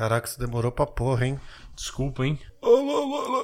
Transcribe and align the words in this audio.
Caraca, 0.00 0.26
isso 0.26 0.40
demorou 0.40 0.72
pra 0.72 0.86
porra, 0.86 1.26
hein? 1.26 1.38
Desculpa, 1.76 2.24
hein? 2.24 2.38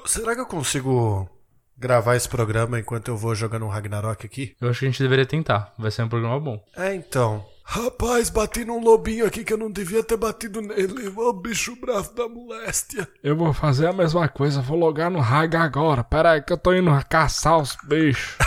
Será 0.06 0.34
que 0.34 0.40
eu 0.40 0.46
consigo 0.46 1.28
gravar 1.76 2.16
esse 2.16 2.26
programa 2.26 2.80
enquanto 2.80 3.08
eu 3.08 3.16
vou 3.18 3.34
jogando 3.34 3.66
um 3.66 3.68
Ragnarok 3.68 4.24
aqui? 4.24 4.56
Eu 4.58 4.70
acho 4.70 4.78
que 4.80 4.86
a 4.86 4.88
gente 4.88 5.02
deveria 5.02 5.26
tentar. 5.26 5.74
Vai 5.78 5.90
ser 5.90 6.04
um 6.04 6.08
programa 6.08 6.40
bom. 6.40 6.58
É, 6.74 6.94
então. 6.94 7.44
Rapaz, 7.62 8.30
bati 8.30 8.64
num 8.64 8.80
lobinho 8.80 9.26
aqui 9.26 9.44
que 9.44 9.52
eu 9.52 9.58
não 9.58 9.70
devia 9.70 10.02
ter 10.02 10.16
batido 10.16 10.62
nele. 10.62 11.08
Ô 11.14 11.30
bicho 11.34 11.76
bravo 11.78 12.14
da 12.14 12.26
moléstia. 12.26 13.06
Eu 13.22 13.36
vou 13.36 13.52
fazer 13.52 13.88
a 13.88 13.92
mesma 13.92 14.26
coisa, 14.26 14.62
vou 14.62 14.78
logar 14.78 15.10
no 15.10 15.20
Rag 15.20 15.54
agora. 15.56 16.02
Pera 16.02 16.30
aí 16.30 16.42
que 16.42 16.54
eu 16.54 16.58
tô 16.58 16.72
indo 16.72 16.90
caçar 17.04 17.58
os 17.58 17.76
bichos. 17.86 18.38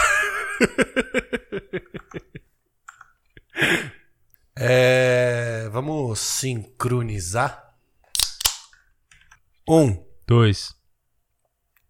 É. 4.62 5.70
Vamos 5.72 6.20
sincronizar? 6.20 7.69
Um, 9.72 10.04
Dois, 10.26 10.74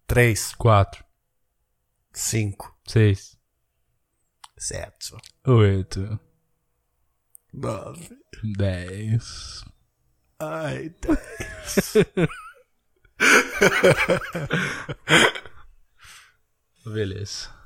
três, 0.05 0.53
quatro, 0.53 1.01
cinco, 2.11 2.77
seis, 2.85 3.37
sete, 4.57 5.13
oito, 5.47 6.19
nove. 7.53 8.09
dez. 8.57 9.63
Ai, 10.39 10.89
dez. 10.99 11.93
Beleza. 16.85 17.58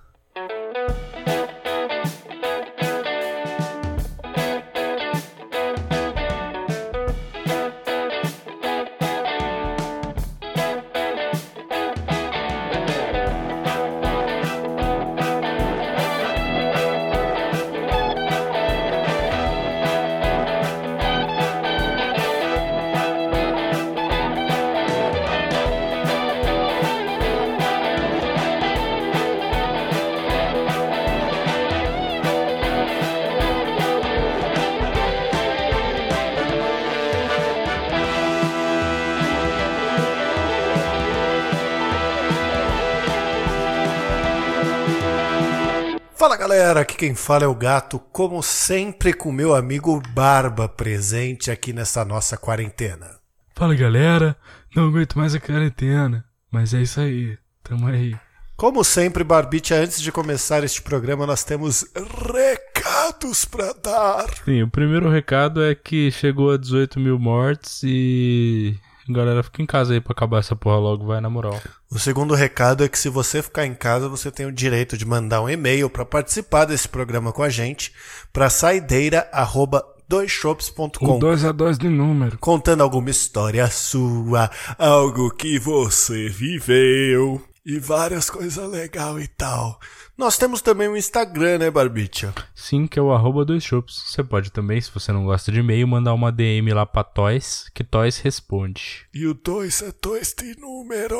Galera, 46.53 46.81
aqui 46.81 46.95
quem 46.95 47.15
fala 47.15 47.45
é 47.45 47.47
o 47.47 47.55
Gato, 47.55 47.97
como 47.97 48.43
sempre 48.43 49.11
com 49.11 49.31
meu 49.31 49.55
amigo 49.55 49.99
Barba 50.13 50.69
presente 50.69 51.49
aqui 51.49 51.73
nessa 51.73 52.05
nossa 52.05 52.37
quarentena. 52.37 53.07
Fala 53.55 53.73
galera, 53.73 54.37
não 54.75 54.87
aguento 54.87 55.17
mais 55.17 55.33
a 55.33 55.39
quarentena. 55.39 56.23
Mas 56.51 56.71
é 56.75 56.83
isso 56.83 56.99
aí, 56.99 57.35
tamo 57.63 57.87
aí. 57.87 58.15
Como 58.55 58.83
sempre, 58.83 59.23
Barbite, 59.23 59.73
antes 59.73 59.99
de 59.99 60.11
começar 60.11 60.63
este 60.63 60.79
programa, 60.79 61.25
nós 61.25 61.43
temos 61.43 61.87
recados 61.95 63.45
pra 63.45 63.73
dar. 63.73 64.29
Sim, 64.45 64.61
o 64.61 64.69
primeiro 64.69 65.09
recado 65.09 65.63
é 65.63 65.73
que 65.73 66.11
chegou 66.11 66.51
a 66.51 66.57
18 66.57 66.99
mil 66.99 67.17
mortes 67.17 67.81
e. 67.83 68.75
Galera, 69.09 69.41
fica 69.41 69.63
em 69.63 69.65
casa 69.65 69.93
aí 69.93 69.99
pra 69.99 70.13
acabar 70.13 70.37
essa 70.37 70.55
porra 70.55 70.77
logo, 70.77 71.07
vai 71.07 71.19
na 71.19 71.31
moral. 71.31 71.59
O 71.94 71.99
segundo 71.99 72.33
recado 72.33 72.83
é 72.83 72.89
que 72.89 72.97
se 72.97 73.08
você 73.08 73.44
ficar 73.44 73.67
em 73.67 73.75
casa, 73.75 74.09
você 74.09 74.31
tem 74.31 74.47
o 74.47 74.52
direito 74.52 74.97
de 74.97 75.05
mandar 75.05 75.43
um 75.43 75.49
e-mail 75.49 75.92
para 75.92 76.04
participar 76.04 76.65
desse 76.65 76.89
programa 76.89 77.31
com 77.31 77.43
a 77.43 77.49
gente 77.49 77.93
para 78.33 78.49
saideira@doisshops.com. 78.49 81.20
2 81.20 81.45
a 81.45 81.52
2 81.52 81.77
de 81.77 81.89
número. 81.89 82.39
contando 82.39 82.81
alguma 82.81 83.11
história 83.11 83.70
sua, 83.70 84.49
algo 84.80 85.30
que 85.30 85.59
você 85.59 86.30
viveu 86.30 87.39
e 87.64 87.77
várias 87.77 88.27
coisas 88.27 88.67
legais 88.71 89.25
e 89.25 89.27
tal. 89.27 89.80
Nós 90.17 90.37
temos 90.37 90.61
também 90.61 90.87
um 90.87 90.95
Instagram, 90.95 91.57
né, 91.57 91.71
Barbicha? 91.71 92.33
Sim, 92.53 92.85
que 92.85 92.99
é 92.99 93.01
o 93.01 93.11
arroba 93.11 93.43
dois 93.43 93.63
shops. 93.63 94.03
Você 94.07 94.23
pode 94.23 94.51
também, 94.51 94.79
se 94.79 94.91
você 94.93 95.11
não 95.11 95.25
gosta 95.25 95.51
de 95.51 95.59
e-mail, 95.59 95.87
mandar 95.87 96.13
uma 96.13 96.31
DM 96.31 96.71
lá 96.71 96.85
pra 96.85 97.03
Toys, 97.03 97.69
que 97.73 97.83
Toys 97.83 98.19
responde. 98.19 99.07
E 99.13 99.25
o 99.25 99.33
2 99.33 99.81
é 99.81 99.91
2 100.01 100.35
de 100.37 100.59
número. 100.59 101.17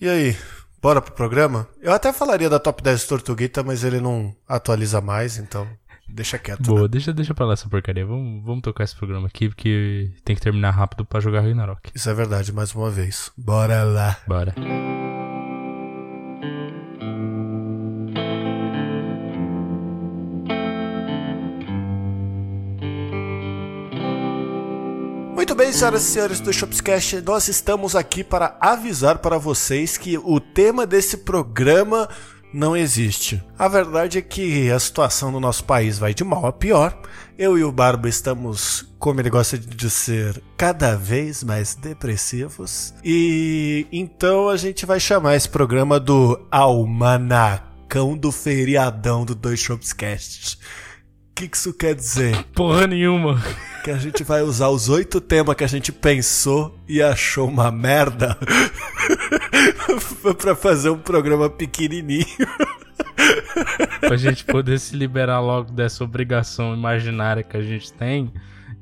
E 0.00 0.08
aí, 0.08 0.36
bora 0.80 1.00
pro 1.02 1.12
programa? 1.14 1.68
Eu 1.80 1.92
até 1.92 2.10
falaria 2.12 2.48
da 2.48 2.58
Top 2.58 2.82
10 2.82 3.06
Tortuguita, 3.06 3.62
mas 3.62 3.84
ele 3.84 4.00
não 4.00 4.34
atualiza 4.48 5.00
mais, 5.02 5.36
então 5.36 5.68
deixa 6.08 6.38
quieto. 6.38 6.60
né? 6.60 6.66
Boa, 6.66 6.88
deixa, 6.88 7.12
deixa 7.12 7.34
pra 7.34 7.44
lá 7.44 7.52
essa 7.52 7.68
porcaria. 7.68 8.06
Vamos, 8.06 8.42
vamos 8.44 8.62
tocar 8.62 8.84
esse 8.84 8.96
programa 8.96 9.26
aqui, 9.26 9.48
porque 9.48 10.10
tem 10.24 10.34
que 10.34 10.42
terminar 10.42 10.70
rápido 10.70 11.04
pra 11.04 11.20
jogar 11.20 11.42
Ragnarok. 11.42 11.90
Isso 11.94 12.08
é 12.08 12.14
verdade, 12.14 12.50
mais 12.50 12.74
uma 12.74 12.90
vez. 12.90 13.30
Bora 13.36 13.82
lá. 13.84 14.16
Bora. 14.26 14.54
Muito 25.44 25.56
bem, 25.56 25.70
senhoras 25.74 26.04
e 26.04 26.06
senhores 26.06 26.40
do 26.40 26.50
Shopscast, 26.50 27.20
nós 27.20 27.48
estamos 27.48 27.94
aqui 27.94 28.24
para 28.24 28.56
avisar 28.58 29.18
para 29.18 29.36
vocês 29.36 29.98
que 29.98 30.16
o 30.16 30.40
tema 30.40 30.86
desse 30.86 31.18
programa 31.18 32.08
não 32.50 32.74
existe. 32.74 33.44
A 33.58 33.68
verdade 33.68 34.16
é 34.16 34.22
que 34.22 34.70
a 34.70 34.80
situação 34.80 35.30
no 35.30 35.38
nosso 35.38 35.62
país 35.64 35.98
vai 35.98 36.14
de 36.14 36.24
mal 36.24 36.46
a 36.46 36.52
pior. 36.52 36.98
Eu 37.36 37.58
e 37.58 37.62
o 37.62 37.70
Barba 37.70 38.08
estamos, 38.08 38.86
como 38.98 39.20
ele 39.20 39.28
gosta 39.28 39.58
de 39.58 39.66
dizer, 39.66 40.42
cada 40.56 40.96
vez 40.96 41.44
mais 41.44 41.74
depressivos. 41.74 42.94
E 43.04 43.86
então 43.92 44.48
a 44.48 44.56
gente 44.56 44.86
vai 44.86 44.98
chamar 44.98 45.36
esse 45.36 45.50
programa 45.50 46.00
do 46.00 46.40
Almanacão 46.50 48.16
do 48.16 48.32
Feriadão 48.32 49.26
do 49.26 49.34
Dois 49.34 49.60
Shopscast. 49.60 50.58
O 51.34 51.36
que 51.36 51.48
que 51.48 51.56
isso 51.56 51.74
quer 51.74 51.96
dizer? 51.96 52.44
Porra 52.54 52.86
nenhuma. 52.86 53.42
que 53.82 53.90
a 53.90 53.96
gente 53.98 54.22
vai 54.22 54.40
usar 54.40 54.68
os 54.68 54.88
oito 54.88 55.20
temas 55.20 55.56
que 55.56 55.64
a 55.64 55.66
gente 55.66 55.90
pensou 55.90 56.78
e 56.88 57.02
achou 57.02 57.48
uma 57.48 57.72
merda 57.72 58.38
pra 60.38 60.54
fazer 60.54 60.90
um 60.90 60.98
programa 60.98 61.50
pequenininho. 61.50 62.24
pra 63.98 64.16
gente 64.16 64.44
poder 64.44 64.78
se 64.78 64.94
liberar 64.94 65.40
logo 65.40 65.72
dessa 65.72 66.04
obrigação 66.04 66.72
imaginária 66.72 67.42
que 67.42 67.56
a 67.56 67.62
gente 67.62 67.92
tem 67.92 68.32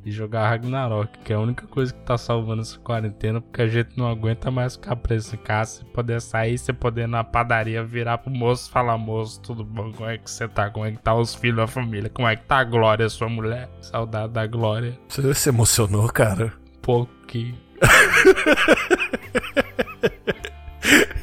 e 0.04 0.10
jogar 0.10 0.48
Ragnarok, 0.48 1.18
que 1.24 1.32
é 1.32 1.36
a 1.36 1.40
única 1.40 1.66
coisa 1.66 1.92
que 1.92 2.00
tá 2.00 2.18
salvando 2.18 2.62
essa 2.62 2.78
quarentena, 2.78 3.40
porque 3.40 3.62
a 3.62 3.68
gente 3.68 3.90
não 3.96 4.08
aguenta 4.08 4.50
mais 4.50 4.74
ficar 4.74 4.96
preso 4.96 5.34
em 5.34 5.38
casa, 5.38 5.80
você 5.80 5.84
poder 5.84 6.20
sair, 6.20 6.58
você 6.58 6.72
poder 6.72 7.02
ir 7.02 7.08
na 7.08 7.24
padaria, 7.24 7.84
virar 7.84 8.18
pro 8.18 8.30
moço 8.30 8.70
falar, 8.70 8.98
moço, 8.98 9.40
tudo 9.40 9.64
bom? 9.64 9.92
Como 9.92 10.08
é 10.08 10.18
que 10.18 10.30
você 10.30 10.48
tá? 10.48 10.70
Como 10.70 10.86
é 10.86 10.92
que 10.92 10.98
tá 10.98 11.14
os 11.14 11.34
filhos, 11.34 11.60
a 11.60 11.66
família? 11.66 12.10
Como 12.10 12.28
é 12.28 12.36
que 12.36 12.44
tá 12.44 12.58
a 12.58 12.64
Glória, 12.64 13.08
sua 13.08 13.28
mulher? 13.28 13.68
Saudade 13.80 14.32
da 14.32 14.46
Glória. 14.46 14.98
Você 15.08 15.34
se 15.34 15.48
emocionou, 15.48 16.08
cara? 16.08 16.52
Pouquinho. 16.80 17.56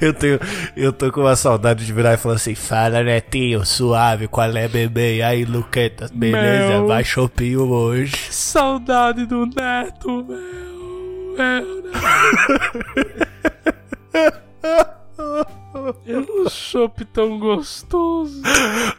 Eu 0.01 0.13
tenho, 0.13 0.39
eu 0.75 0.93
tô 0.93 1.11
com 1.11 1.21
uma 1.21 1.35
saudade 1.35 1.85
de 1.85 1.91
virar 1.91 2.13
e 2.13 2.17
falar 2.17 2.35
assim: 2.35 2.55
Fala, 2.55 3.03
netinho, 3.03 3.65
suave, 3.65 4.27
qual 4.27 4.49
é, 4.55 4.67
bebê? 4.67 5.17
E 5.17 5.21
aí, 5.21 5.45
Luquetas, 5.45 6.09
beleza? 6.11 6.69
Meu. 6.69 6.87
Vai 6.87 7.03
chopinho 7.03 7.69
hoje. 7.69 8.15
Saudade 8.29 9.25
do 9.25 9.45
neto, 9.45 10.25
meu. 10.25 11.35
meu 11.37 11.83
É 14.17 14.39
um 16.07 16.49
chopp 16.49 17.05
tão 17.05 17.39
gostoso. 17.39 18.41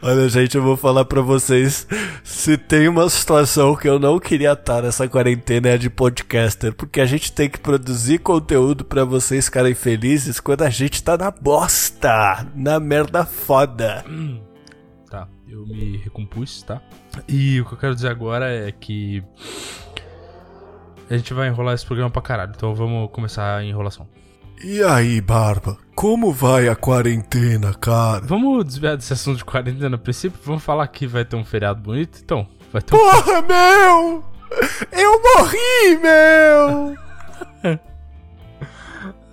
Olha, 0.03 0.29
gente, 0.29 0.57
eu 0.57 0.63
vou 0.63 0.77
falar 0.77 1.05
pra 1.05 1.21
vocês: 1.21 1.87
se 2.23 2.57
tem 2.57 2.89
uma 2.89 3.09
situação 3.09 3.77
que 3.77 3.89
eu 3.89 3.99
não 3.99 4.19
queria 4.19 4.53
estar 4.53 4.83
nessa 4.83 5.09
quarentena 5.09 5.69
é 5.69 5.73
a 5.75 5.77
de 5.77 5.91
podcaster, 5.91 6.73
porque 6.75 7.01
a 7.01 7.07
gente 7.07 7.33
tem 7.33 7.49
que 7.49 7.59
produzir 7.59 8.19
conteúdo 8.19 8.85
pra 8.85 9.05
vocês 9.05 9.47
ficarem 9.47 9.75
felizes 9.75 10.41
quando 10.41 10.63
a 10.63 10.71
gente 10.71 11.03
tá 11.03 11.17
na 11.17 11.31
bosta, 11.31 12.47
na 12.55 12.79
merda 12.81 13.25
foda. 13.25 14.05
Tá, 15.09 15.29
eu 15.49 15.67
me 15.67 15.97
recompus, 15.99 16.63
tá? 16.63 16.81
E 17.29 17.61
o 17.61 17.65
que 17.65 17.75
eu 17.75 17.79
quero 17.79 17.95
dizer 17.95 18.09
agora 18.09 18.51
é 18.51 18.71
que. 18.71 19.23
A 21.11 21.17
gente 21.17 21.35
vai 21.35 21.49
enrolar 21.49 21.75
esse 21.75 21.85
programa 21.85 22.09
pra 22.09 22.23
caralho, 22.23 22.53
então 22.55 22.73
vamos 22.73 23.11
começar 23.11 23.57
a 23.57 23.65
enrolação. 23.65 24.07
E 24.63 24.83
aí, 24.83 25.23
Barba, 25.23 25.79
como 25.95 26.31
vai 26.35 26.69
a 26.69 26.77
quarentena, 26.77 27.73
cara? 27.73 28.21
Vamos 28.27 28.63
desviar 28.63 28.95
desse 28.95 29.11
assunto 29.11 29.39
de 29.39 29.45
quarentena 29.45 29.97
a 29.97 29.99
princípio? 29.99 30.39
Vamos 30.45 30.63
falar 30.63 30.87
que 30.89 31.07
vai 31.07 31.25
ter 31.25 31.35
um 31.35 31.45
feriado 31.45 31.81
bonito? 31.81 32.21
Então, 32.23 32.47
vai 32.71 32.83
ter 32.83 32.95
um. 32.95 32.99
Porra, 32.99 33.41
meu! 33.41 34.25
Eu 34.93 35.23
morri, 35.23 35.99
meu! 36.03 36.95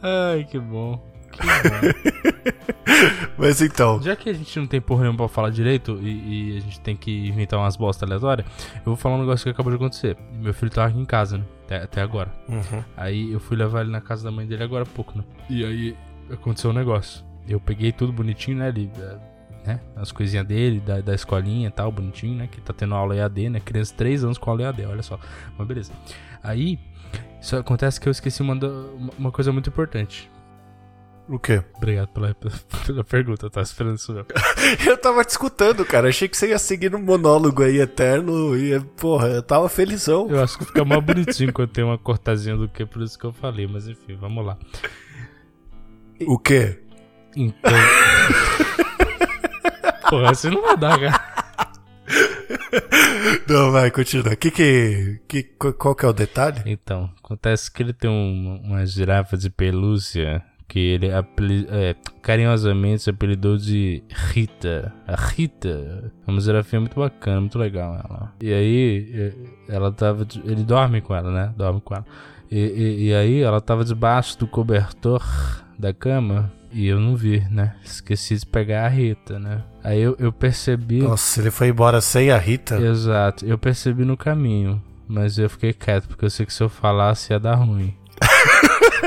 Ai, 0.02 0.46
que 0.50 0.58
bom. 0.58 0.98
Que 1.30 1.42
bom. 1.42 2.54
Mas 3.38 3.62
então, 3.62 4.02
Já 4.02 4.16
que 4.16 4.30
a 4.30 4.34
gente 4.34 4.58
não 4.58 4.66
tem 4.66 4.80
porra 4.80 5.02
nenhuma 5.02 5.18
pra 5.18 5.28
falar 5.28 5.50
direito 5.50 6.00
e, 6.02 6.54
e 6.54 6.58
a 6.58 6.62
gente 6.62 6.80
tem 6.80 6.96
que 6.96 7.28
inventar 7.28 7.60
umas 7.60 7.76
bosta 7.76 8.06
aleatórias, 8.06 8.48
eu 8.78 8.86
vou 8.86 8.96
falar 8.96 9.16
um 9.16 9.20
negócio 9.20 9.44
que 9.44 9.50
acabou 9.50 9.72
de 9.72 9.76
acontecer. 9.76 10.16
Meu 10.40 10.54
filho 10.54 10.72
tava 10.72 10.88
aqui 10.88 10.98
em 10.98 11.06
casa, 11.06 11.38
né? 11.38 11.44
Até, 11.68 11.84
até 11.84 12.02
agora. 12.02 12.32
uhum. 12.48 12.82
Aí 12.96 13.32
eu 13.32 13.40
fui 13.42 13.58
levar 13.58 13.82
ele 13.82 13.92
na 13.92 14.00
casa 14.00 14.24
da 14.24 14.32
mãe 14.32 14.48
dele 14.48 14.64
agora 14.64 14.84
há 14.84 14.86
pouco, 14.86 15.18
né? 15.18 15.24
E 15.50 15.66
aí 15.66 15.98
aconteceu 16.32 16.70
um 16.70 16.74
negócio. 16.74 17.26
Eu 17.48 17.60
peguei 17.60 17.92
tudo 17.92 18.14
bonitinho, 18.14 18.58
né? 18.58 18.70
Ele, 18.70 18.90
eh, 18.98 19.18
né? 19.66 19.80
As 19.96 20.12
coisinhas 20.14 20.46
dele, 20.48 20.80
da, 20.80 21.02
da 21.02 21.14
escolinha 21.14 21.68
e 21.68 21.72
tal, 21.72 21.92
bonitinho, 21.92 22.36
né? 22.38 22.48
Que 22.50 22.62
tá 22.62 22.74
tendo 22.74 22.96
aula 22.96 23.16
EAD, 23.16 23.50
né? 23.50 23.60
Criança 23.60 23.92
de 23.92 23.98
3 23.98 24.24
anos 24.24 24.38
com 24.38 24.50
aula 24.50 24.64
EAD, 24.64 24.86
olha 24.86 25.04
só. 25.04 25.20
Mas 25.58 25.68
beleza. 25.68 25.92
Aí, 26.42 26.80
só 27.42 27.60
acontece 27.60 28.00
que 28.00 28.08
eu 28.08 28.12
esqueci 28.12 28.42
uma- 28.42 28.58
uma 29.18 29.32
coisa 29.32 29.52
muito 29.52 29.70
importante. 29.70 30.30
O 31.30 31.40
quê? 31.40 31.62
Obrigado 31.76 32.10
pela, 32.10 32.36
pela 32.86 33.04
pergunta, 33.04 33.46
eu 33.46 33.50
tava 33.50 33.64
esperando 33.64 33.96
isso 33.98 34.14
mesmo. 34.14 34.28
Eu 34.86 34.98
tava 34.98 35.24
te 35.26 35.30
escutando, 35.30 35.86
cara. 35.86 36.10
Achei 36.10 36.28
que 36.28 36.36
você 36.38 36.50
ia 36.50 36.60
seguir 36.60 36.92
num 36.92 37.02
monólogo 37.02 37.64
aí 37.64 37.80
eterno 37.80 38.56
e, 38.58 38.80
porra, 38.98 39.28
eu 39.28 39.42
tava 39.44 39.68
felizão. 39.70 40.28
Eu 40.30 40.44
acho 40.44 40.58
que 40.58 40.66
fica 40.66 40.84
mais 40.86 41.04
bonitinho 41.04 41.54
quando 41.54 41.70
tem 41.70 41.84
uma 41.84 41.98
cortazinha 41.98 42.56
do 42.58 42.68
que 42.68 42.86
por 42.86 43.02
isso 43.02 43.18
que 43.18 43.26
eu 43.26 43.34
falei, 43.34 43.68
mas 43.68 43.88
enfim, 43.88 44.16
vamos 44.16 44.46
lá. 44.46 44.58
O 46.22 46.38
quê? 46.40 46.80
Então. 47.36 47.72
Porra, 50.10 50.34
você 50.34 50.50
não 50.50 50.62
vai 50.62 50.78
dar, 50.78 51.00
cara. 51.00 51.28
Não, 53.48 53.72
vai, 53.72 53.92
continua. 53.92 54.36
Que 54.36 54.50
que, 54.52 55.20
que, 55.28 55.44
qual 55.44 55.74
qual 55.74 55.96
que 55.96 56.06
é 56.06 56.08
o 56.08 56.14
detalhe? 56.14 56.62
Então, 56.66 57.10
acontece 57.24 57.72
que 57.72 57.84
ele 57.84 57.94
tem 57.94 58.10
um- 58.10 58.62
uma 58.64 58.86
girafa 58.86 59.38
de 59.38 59.50
pelúcia 59.50 60.44
que 60.68 60.80
ele 60.80 61.12
apeli- 61.14 61.66
é, 61.70 61.96
carinhosamente 62.22 63.04
se 63.04 63.10
apelidou 63.10 63.58
de 63.58 64.04
Rita. 64.34 64.94
A 65.08 65.16
Rita 65.16 66.12
é 66.28 66.30
uma 66.32 66.42
girafinha 66.42 66.80
muito 66.82 67.00
bacana, 67.00 67.40
muito 67.42 67.58
legal 67.58 67.94
ela. 67.96 68.34
E 68.42 68.52
aí, 68.54 69.34
ela 69.70 69.92
tava. 69.92 70.28
Ele 70.44 70.64
dorme 70.64 71.00
com 71.02 71.16
ela, 71.16 71.32
né? 71.32 71.54
Dorme 71.58 71.80
com 71.82 71.96
ela. 71.96 72.06
E, 72.52 72.60
e- 72.60 73.04
e 73.08 73.14
aí, 73.14 73.42
ela 73.42 73.62
tava 73.62 73.84
debaixo 73.86 74.38
do 74.40 74.48
cobertor 74.48 75.24
da 75.80 75.94
cama. 75.94 76.52
E 76.70 76.86
eu 76.86 77.00
não 77.00 77.16
vi, 77.16 77.40
né? 77.50 77.76
Esqueci 77.84 78.38
de 78.38 78.46
pegar 78.46 78.86
a 78.86 78.90
Rita, 78.90 79.40
né? 79.40 79.64
Aí 79.84 80.02
eu, 80.02 80.18
eu 80.20 80.34
percebi. 80.34 81.00
Nossa, 81.00 81.40
ele 81.40 81.50
foi 81.50 81.70
embora 81.70 82.02
sem 82.02 82.30
a 82.30 82.38
Rita? 82.38 82.78
Exato, 82.78 83.46
eu 83.46 83.58
percebi 83.58 84.04
no 84.04 84.18
caminho, 84.18 84.82
mas 85.08 85.40
eu 85.40 85.50
fiquei 85.50 85.72
quieto, 85.72 86.10
porque 86.10 86.26
eu 86.26 86.30
sei 86.30 86.46
que 86.46 86.54
se 86.54 86.62
eu 86.62 86.68
falasse 86.68 87.32
ia 87.32 87.40
dar 87.40 87.56
ruim. 87.56 87.96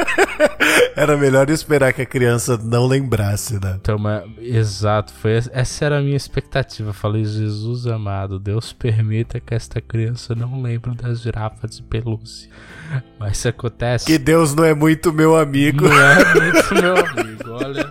Era 0.97 1.17
melhor 1.17 1.49
esperar 1.50 1.93
que 1.93 2.02
a 2.02 2.06
criança 2.06 2.58
não 2.62 2.87
lembrasse, 2.87 3.55
né? 3.62 3.76
Então, 3.81 3.99
mas, 3.99 4.25
exato, 4.38 5.12
foi 5.14 5.32
essa- 5.52 5.85
era 5.85 5.99
a 5.99 6.02
minha 6.02 6.17
expectativa. 6.17 6.91
Eu 6.91 6.94
falei, 6.94 7.25
Jesus 7.25 7.87
amado, 7.87 8.38
Deus 8.38 8.73
permita 8.73 9.41
que 9.41 9.55
esta 9.55 9.81
criança 9.81 10.35
não 10.35 10.61
lembre 10.62 10.94
das 10.94 11.20
girafas 11.20 11.76
de 11.76 11.82
pelúcia. 11.82 12.50
Mas 13.19 13.38
isso 13.38 13.49
acontece. 13.49 14.06
Que 14.06 14.19
Deus 14.19 14.55
não 14.55 14.64
é 14.64 14.75
muito 14.75 15.12
meu 15.12 15.37
amigo. 15.37 15.88
Não 15.88 16.00
é 16.00 16.35
muito 16.35 16.75
meu 16.75 16.96
amigo, 16.96 17.50
olha. 17.50 17.91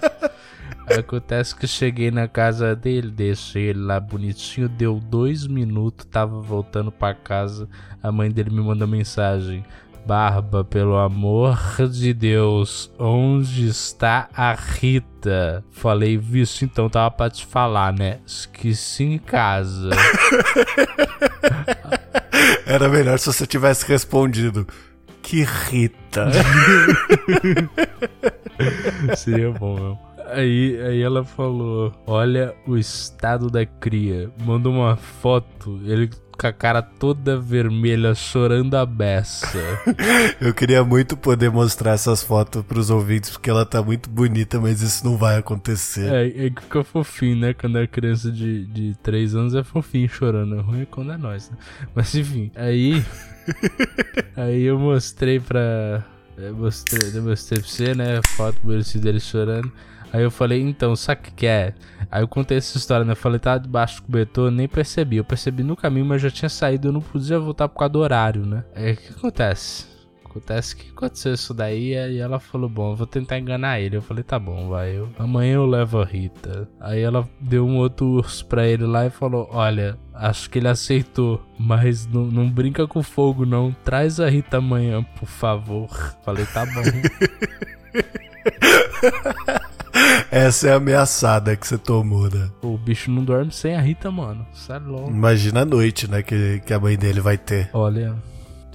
Acontece 0.98 1.56
que 1.56 1.68
cheguei 1.68 2.10
na 2.10 2.28
casa 2.28 2.76
dele, 2.76 3.12
deixei 3.12 3.64
ele 3.68 3.80
lá 3.80 4.00
bonitinho, 4.00 4.68
deu 4.68 5.00
dois 5.00 5.46
minutos, 5.46 6.06
tava 6.10 6.42
voltando 6.42 6.92
pra 6.92 7.14
casa. 7.14 7.70
A 8.02 8.12
mãe 8.12 8.32
dele 8.32 8.50
me 8.50 8.62
mandou 8.62 8.88
mensagem: 8.88 9.64
Barba, 10.10 10.64
pelo 10.64 10.98
amor 10.98 11.56
de 11.88 12.16
Deus, 12.16 12.92
onde 12.98 13.68
está 13.68 14.28
a 14.34 14.54
Rita? 14.54 15.64
Falei, 15.70 16.18
visto, 16.18 16.66
então 16.66 16.90
tava 16.90 17.12
pra 17.12 17.30
te 17.30 17.46
falar, 17.46 17.94
né? 17.94 18.18
Esqueci 18.26 19.04
em 19.04 19.20
casa. 19.20 19.92
Era 22.66 22.90
melhor 22.90 23.20
se 23.20 23.28
você 23.28 23.46
tivesse 23.46 23.86
respondido. 23.86 24.68
Que 25.22 25.44
Rita. 25.44 26.32
Seria 29.16 29.52
bom, 29.52 29.76
meu. 29.76 30.09
Aí, 30.34 30.80
aí 30.82 31.02
ela 31.02 31.24
falou: 31.24 31.94
Olha 32.06 32.56
o 32.68 32.78
estado 32.78 33.50
da 33.50 33.66
cria. 33.66 34.32
Mandou 34.44 34.74
uma 34.74 34.96
foto, 34.96 35.80
ele 35.86 36.10
com 36.40 36.48
a 36.48 36.54
cara 36.54 36.82
toda 36.82 37.38
vermelha, 37.38 38.16
chorando 38.16 38.76
a 38.76 38.86
beça. 38.86 39.60
Eu 40.40 40.54
queria 40.54 40.84
muito 40.86 41.18
poder 41.18 41.52
mostrar 41.52 41.92
essas 41.92 42.24
fotos 42.24 42.64
pros 42.64 42.90
ouvintes, 42.90 43.32
porque 43.32 43.50
ela 43.50 43.66
tá 43.66 43.84
muito 43.84 44.10
bonita, 44.10 44.60
mas 44.60 44.82
isso 44.82 45.04
não 45.04 45.18
vai 45.18 45.38
acontecer. 45.38 46.12
É, 46.12 46.46
é 46.46 46.50
que 46.50 46.62
fica 46.62 46.84
fofinho, 46.84 47.36
né? 47.36 47.54
Quando 47.54 47.78
é 47.78 47.86
criança 47.86 48.32
de, 48.32 48.66
de 48.68 48.96
3 49.04 49.36
anos 49.36 49.54
é 49.54 49.64
fofinho 49.64 50.08
chorando. 50.08 50.56
É 50.56 50.62
ruim 50.62 50.88
quando 50.90 51.12
é 51.12 51.18
nós, 51.18 51.50
né? 51.50 51.58
Mas 51.94 52.16
enfim, 52.16 52.50
aí. 52.56 53.04
aí 54.38 54.64
eu 54.64 54.80
mostrei 54.80 55.42
pra. 55.42 56.06
Eu 56.38 56.56
mostrei, 56.56 57.12
eu 57.14 57.22
mostrei 57.22 57.62
pra 57.62 57.70
você, 57.70 57.94
né? 57.94 58.18
A 58.18 58.28
foto 58.38 58.58
bonitinha 58.64 59.04
dele 59.04 59.20
chorando. 59.20 59.70
Aí 60.12 60.24
eu 60.24 60.32
falei, 60.32 60.62
então, 60.62 60.96
sabe 60.96 61.30
o 61.30 61.34
que, 61.34 61.46
é? 61.46 61.74
Aí 62.10 62.24
eu 62.24 62.28
contei 62.28 62.58
essa 62.58 62.78
história, 62.78 63.06
né? 63.06 63.12
Eu 63.12 63.18
falei, 63.18 63.40
tá 63.40 63.58
debaixo 63.58 63.98
do 63.98 64.06
cobertor, 64.06 64.52
nem 64.52 64.68
percebi. 64.68 65.18
Eu 65.18 65.24
percebi 65.24 65.64
no 65.64 65.76
caminho, 65.76 66.06
mas 66.06 66.22
já 66.22 66.32
tinha 66.32 66.50
saído, 66.50 66.88
eu 66.88 66.92
não 66.92 67.02
podia 67.02 67.40
voltar 67.40 67.68
por 67.70 67.78
causa 67.80 67.94
do 67.94 68.00
horário, 68.00 68.46
né? 68.46 68.64
Aí 68.76 68.94
o 68.94 68.98
que 68.98 69.14
acontece? 69.14 69.90
Acontece 70.30 70.76
que 70.76 70.92
aconteceu 70.92 71.34
isso 71.34 71.56
daí 71.56 71.96
e 71.96 72.20
ela 72.20 72.40
falou, 72.40 72.70
bom, 72.70 72.96
vou 72.96 73.08
tentar 73.08 73.40
enganar 73.40 73.80
ele. 73.80 73.98
Eu 73.98 74.02
falei, 74.02 74.24
tá 74.24 74.38
bom, 74.38 74.70
vai. 74.70 74.96
Eu, 74.96 75.10
amanhã 75.18 75.56
eu 75.56 75.66
levo 75.66 76.00
a 76.00 76.06
Rita. 76.06 76.70
Aí 76.80 77.02
ela 77.02 77.28
deu 77.40 77.66
um 77.66 77.78
outro 77.78 78.06
urso 78.06 78.46
pra 78.46 78.68
ele 78.68 78.86
lá 78.86 79.08
e 79.08 79.10
falou, 79.10 79.50
olha, 79.52 79.98
acho 80.14 80.48
que 80.50 80.60
ele 80.60 80.68
aceitou, 80.68 81.44
mas 81.58 82.06
não, 82.06 82.26
não 82.26 82.48
brinca 82.48 82.88
com 82.88 83.02
fogo 83.02 83.44
não. 83.44 83.76
Traz 83.84 84.20
a 84.20 84.30
Rita 84.30 84.58
amanhã, 84.58 85.04
por 85.20 85.28
favor. 85.28 85.90
Falei, 86.24 86.46
tá 86.46 86.64
bom. 86.64 86.84
Essa 90.32 90.68
é 90.70 90.74
a 90.74 90.76
ameaçada 90.76 91.56
que 91.56 91.68
você 91.68 91.78
tomou, 91.78 92.30
né? 92.30 92.50
o 92.62 92.78
bicho 92.78 93.10
não 93.10 93.24
dorme 93.24 93.52
sem 93.52 93.76
a 93.76 93.82
Rita, 93.82 94.12
mano. 94.12 94.46
Sério, 94.54 94.88
louco. 94.88 95.10
Imagina 95.10 95.62
a 95.62 95.66
noite, 95.66 96.10
né, 96.10 96.22
que, 96.22 96.62
que 96.66 96.74
a 96.74 96.80
mãe 96.80 96.98
dele 96.98 97.20
vai 97.20 97.38
ter. 97.38 97.70
Olha, 97.74 98.16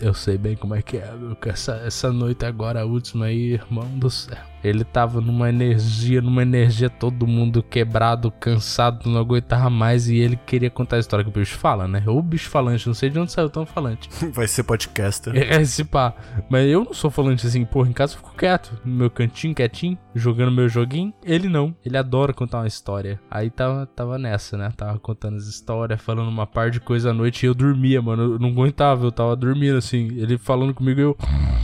eu 0.00 0.12
sei 0.14 0.36
bem 0.36 0.56
como 0.56 0.74
é 0.74 0.82
que 0.82 0.96
é, 0.96 1.12
meu. 1.12 1.36
Essa, 1.46 1.82
essa 1.86 2.12
noite 2.12 2.44
agora, 2.44 2.80
a 2.82 2.84
última 2.84 3.26
aí, 3.26 3.52
irmão 3.52 3.86
do 3.98 4.10
céu. 4.10 4.53
Ele 4.64 4.82
tava 4.82 5.20
numa 5.20 5.50
energia, 5.50 6.22
numa 6.22 6.42
energia, 6.42 6.88
todo 6.88 7.26
mundo 7.26 7.62
quebrado, 7.62 8.30
cansado, 8.30 9.10
não 9.10 9.20
aguentava 9.20 9.68
mais. 9.68 10.08
E 10.08 10.16
ele 10.16 10.36
queria 10.36 10.70
contar 10.70 10.96
a 10.96 10.98
história 11.00 11.22
que 11.22 11.30
o 11.30 11.32
bicho 11.32 11.58
fala, 11.58 11.86
né? 11.86 12.02
O 12.06 12.22
bicho 12.22 12.48
falante, 12.48 12.86
não 12.86 12.94
sei 12.94 13.10
de 13.10 13.18
onde 13.18 13.30
saiu 13.30 13.50
tão 13.50 13.66
falante. 13.66 14.08
Vai 14.32 14.48
ser 14.48 14.62
podcaster. 14.62 15.36
É 15.36 15.60
esse 15.60 15.84
pá. 15.84 16.14
Mas 16.48 16.66
eu 16.66 16.84
não 16.84 16.94
sou 16.94 17.10
falante 17.10 17.46
assim, 17.46 17.64
porra, 17.64 17.90
em 17.90 17.92
casa 17.92 18.14
eu 18.14 18.18
fico 18.18 18.34
quieto, 18.34 18.80
no 18.84 18.94
meu 18.94 19.10
cantinho, 19.10 19.54
quietinho, 19.54 19.98
jogando 20.14 20.50
meu 20.50 20.68
joguinho. 20.68 21.12
Ele 21.22 21.48
não. 21.48 21.74
Ele 21.84 21.98
adora 21.98 22.32
contar 22.32 22.58
uma 22.58 22.66
história. 22.66 23.20
Aí 23.30 23.50
tava, 23.50 23.86
tava 23.86 24.18
nessa, 24.18 24.56
né? 24.56 24.72
Tava 24.74 24.98
contando 24.98 25.36
as 25.36 25.46
histórias, 25.46 26.00
falando 26.00 26.28
uma 26.28 26.46
par 26.46 26.70
de 26.70 26.80
coisa 26.80 27.10
à 27.10 27.14
noite 27.14 27.44
e 27.44 27.46
eu 27.46 27.54
dormia, 27.54 28.00
mano. 28.00 28.34
Eu 28.34 28.38
não 28.38 28.48
aguentava, 28.48 29.04
eu 29.04 29.12
tava 29.12 29.36
dormindo 29.36 29.76
assim. 29.76 30.08
Ele 30.16 30.38
falando 30.38 30.72
comigo 30.72 31.00
e 31.00 31.02
eu. 31.02 31.16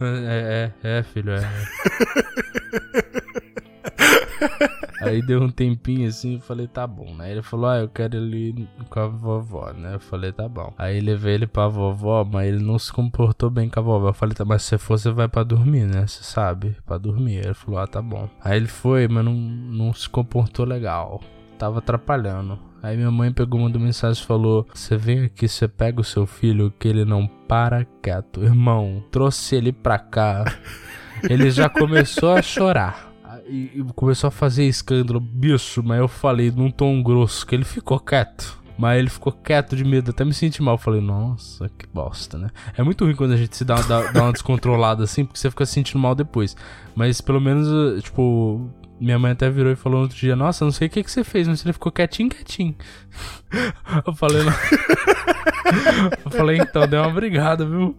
É, 0.00 0.70
é, 0.82 0.98
é, 0.98 1.02
filho, 1.02 1.32
é. 1.32 1.42
Aí 5.02 5.20
deu 5.20 5.42
um 5.42 5.50
tempinho 5.50 6.08
assim, 6.08 6.36
eu 6.36 6.40
falei, 6.40 6.68
tá 6.68 6.86
bom, 6.86 7.12
né? 7.14 7.32
Ele 7.32 7.42
falou, 7.42 7.66
ah, 7.66 7.78
eu 7.78 7.88
quero 7.88 8.16
ele 8.16 8.68
com 8.88 9.00
a 9.00 9.06
vovó, 9.08 9.72
né? 9.72 9.96
Eu 9.96 10.00
falei, 10.00 10.30
tá 10.30 10.48
bom. 10.48 10.72
Aí 10.78 11.00
levei 11.00 11.34
ele 11.34 11.46
pra 11.46 11.66
vovó, 11.66 12.24
mas 12.24 12.46
ele 12.46 12.62
não 12.62 12.78
se 12.78 12.92
comportou 12.92 13.50
bem 13.50 13.68
com 13.68 13.80
a 13.80 13.82
vovó. 13.82 14.10
Eu 14.10 14.14
falei, 14.14 14.34
tá, 14.34 14.44
mas 14.44 14.62
se 14.62 14.70
você 14.70 14.78
for, 14.78 14.98
você 14.98 15.10
vai 15.10 15.28
pra 15.28 15.42
dormir, 15.42 15.86
né? 15.86 16.06
Você 16.06 16.22
sabe, 16.22 16.76
pra 16.86 16.98
dormir. 16.98 17.44
Ele 17.44 17.54
falou, 17.54 17.80
ah, 17.80 17.86
tá 17.86 18.00
bom. 18.00 18.28
Aí 18.40 18.56
ele 18.56 18.68
foi, 18.68 19.08
mas 19.08 19.24
não, 19.24 19.34
não 19.34 19.92
se 19.92 20.08
comportou 20.08 20.64
legal. 20.64 21.20
Tava 21.58 21.80
atrapalhando. 21.80 22.58
Aí 22.82 22.96
minha 22.96 23.10
mãe 23.10 23.32
pegou, 23.32 23.60
mandou 23.60 23.80
mensagem 23.80 24.20
e 24.20 24.26
falou: 24.26 24.66
Você 24.74 24.96
vem 24.96 25.26
aqui, 25.26 25.46
você 25.46 25.68
pega 25.68 26.00
o 26.00 26.04
seu 26.04 26.26
filho 26.26 26.72
que 26.76 26.88
ele 26.88 27.04
não 27.04 27.28
para 27.46 27.86
quieto. 28.02 28.42
Irmão, 28.42 29.04
trouxe 29.12 29.54
ele 29.54 29.72
pra 29.72 30.00
cá. 30.00 30.44
Ele 31.28 31.50
já 31.50 31.68
começou 31.68 32.32
a 32.32 32.42
chorar. 32.42 33.12
E 33.46 33.70
e 33.74 33.84
começou 33.94 34.28
a 34.28 34.30
fazer 34.30 34.64
escândalo. 34.64 35.20
Bicho, 35.20 35.82
mas 35.82 35.98
eu 35.98 36.08
falei 36.08 36.50
num 36.50 36.70
tom 36.70 37.02
grosso 37.02 37.46
que 37.46 37.54
ele 37.54 37.64
ficou 37.64 37.98
quieto. 37.98 38.60
Mas 38.78 38.98
ele 38.98 39.10
ficou 39.10 39.32
quieto 39.32 39.76
de 39.76 39.84
medo, 39.84 40.10
até 40.10 40.24
me 40.24 40.32
senti 40.32 40.62
mal. 40.62 40.78
Falei, 40.78 41.00
nossa, 41.00 41.68
que 41.68 41.86
bosta, 41.92 42.38
né? 42.38 42.48
É 42.76 42.82
muito 42.82 43.04
ruim 43.04 43.14
quando 43.14 43.32
a 43.32 43.36
gente 43.36 43.56
se 43.56 43.64
dá, 43.64 43.76
dá, 43.76 44.10
dá 44.10 44.22
uma 44.22 44.32
descontrolada 44.32 45.04
assim, 45.04 45.24
porque 45.24 45.38
você 45.38 45.50
fica 45.50 45.66
se 45.66 45.74
sentindo 45.74 45.98
mal 45.98 46.14
depois. 46.14 46.56
Mas 46.94 47.20
pelo 47.20 47.40
menos, 47.40 48.02
tipo, 48.02 48.68
minha 49.00 49.18
mãe 49.18 49.32
até 49.32 49.50
virou 49.50 49.72
e 49.72 49.76
falou 49.76 49.98
no 49.98 50.04
outro 50.04 50.18
dia: 50.18 50.36
Nossa, 50.36 50.64
não 50.64 50.72
sei 50.72 50.88
o 50.88 50.90
que, 50.90 51.02
que 51.02 51.10
você 51.10 51.24
fez, 51.24 51.48
mas 51.48 51.64
ele 51.64 51.72
ficou 51.72 51.90
quietinho, 51.90 52.30
quietinho. 52.30 52.74
Eu 54.06 54.14
falei, 54.14 54.42
não. 54.44 54.52
Eu 56.24 56.30
falei, 56.30 56.58
então, 56.58 56.86
deu 56.86 57.02
uma 57.02 57.10
brigada, 57.10 57.64
viu? 57.64 57.96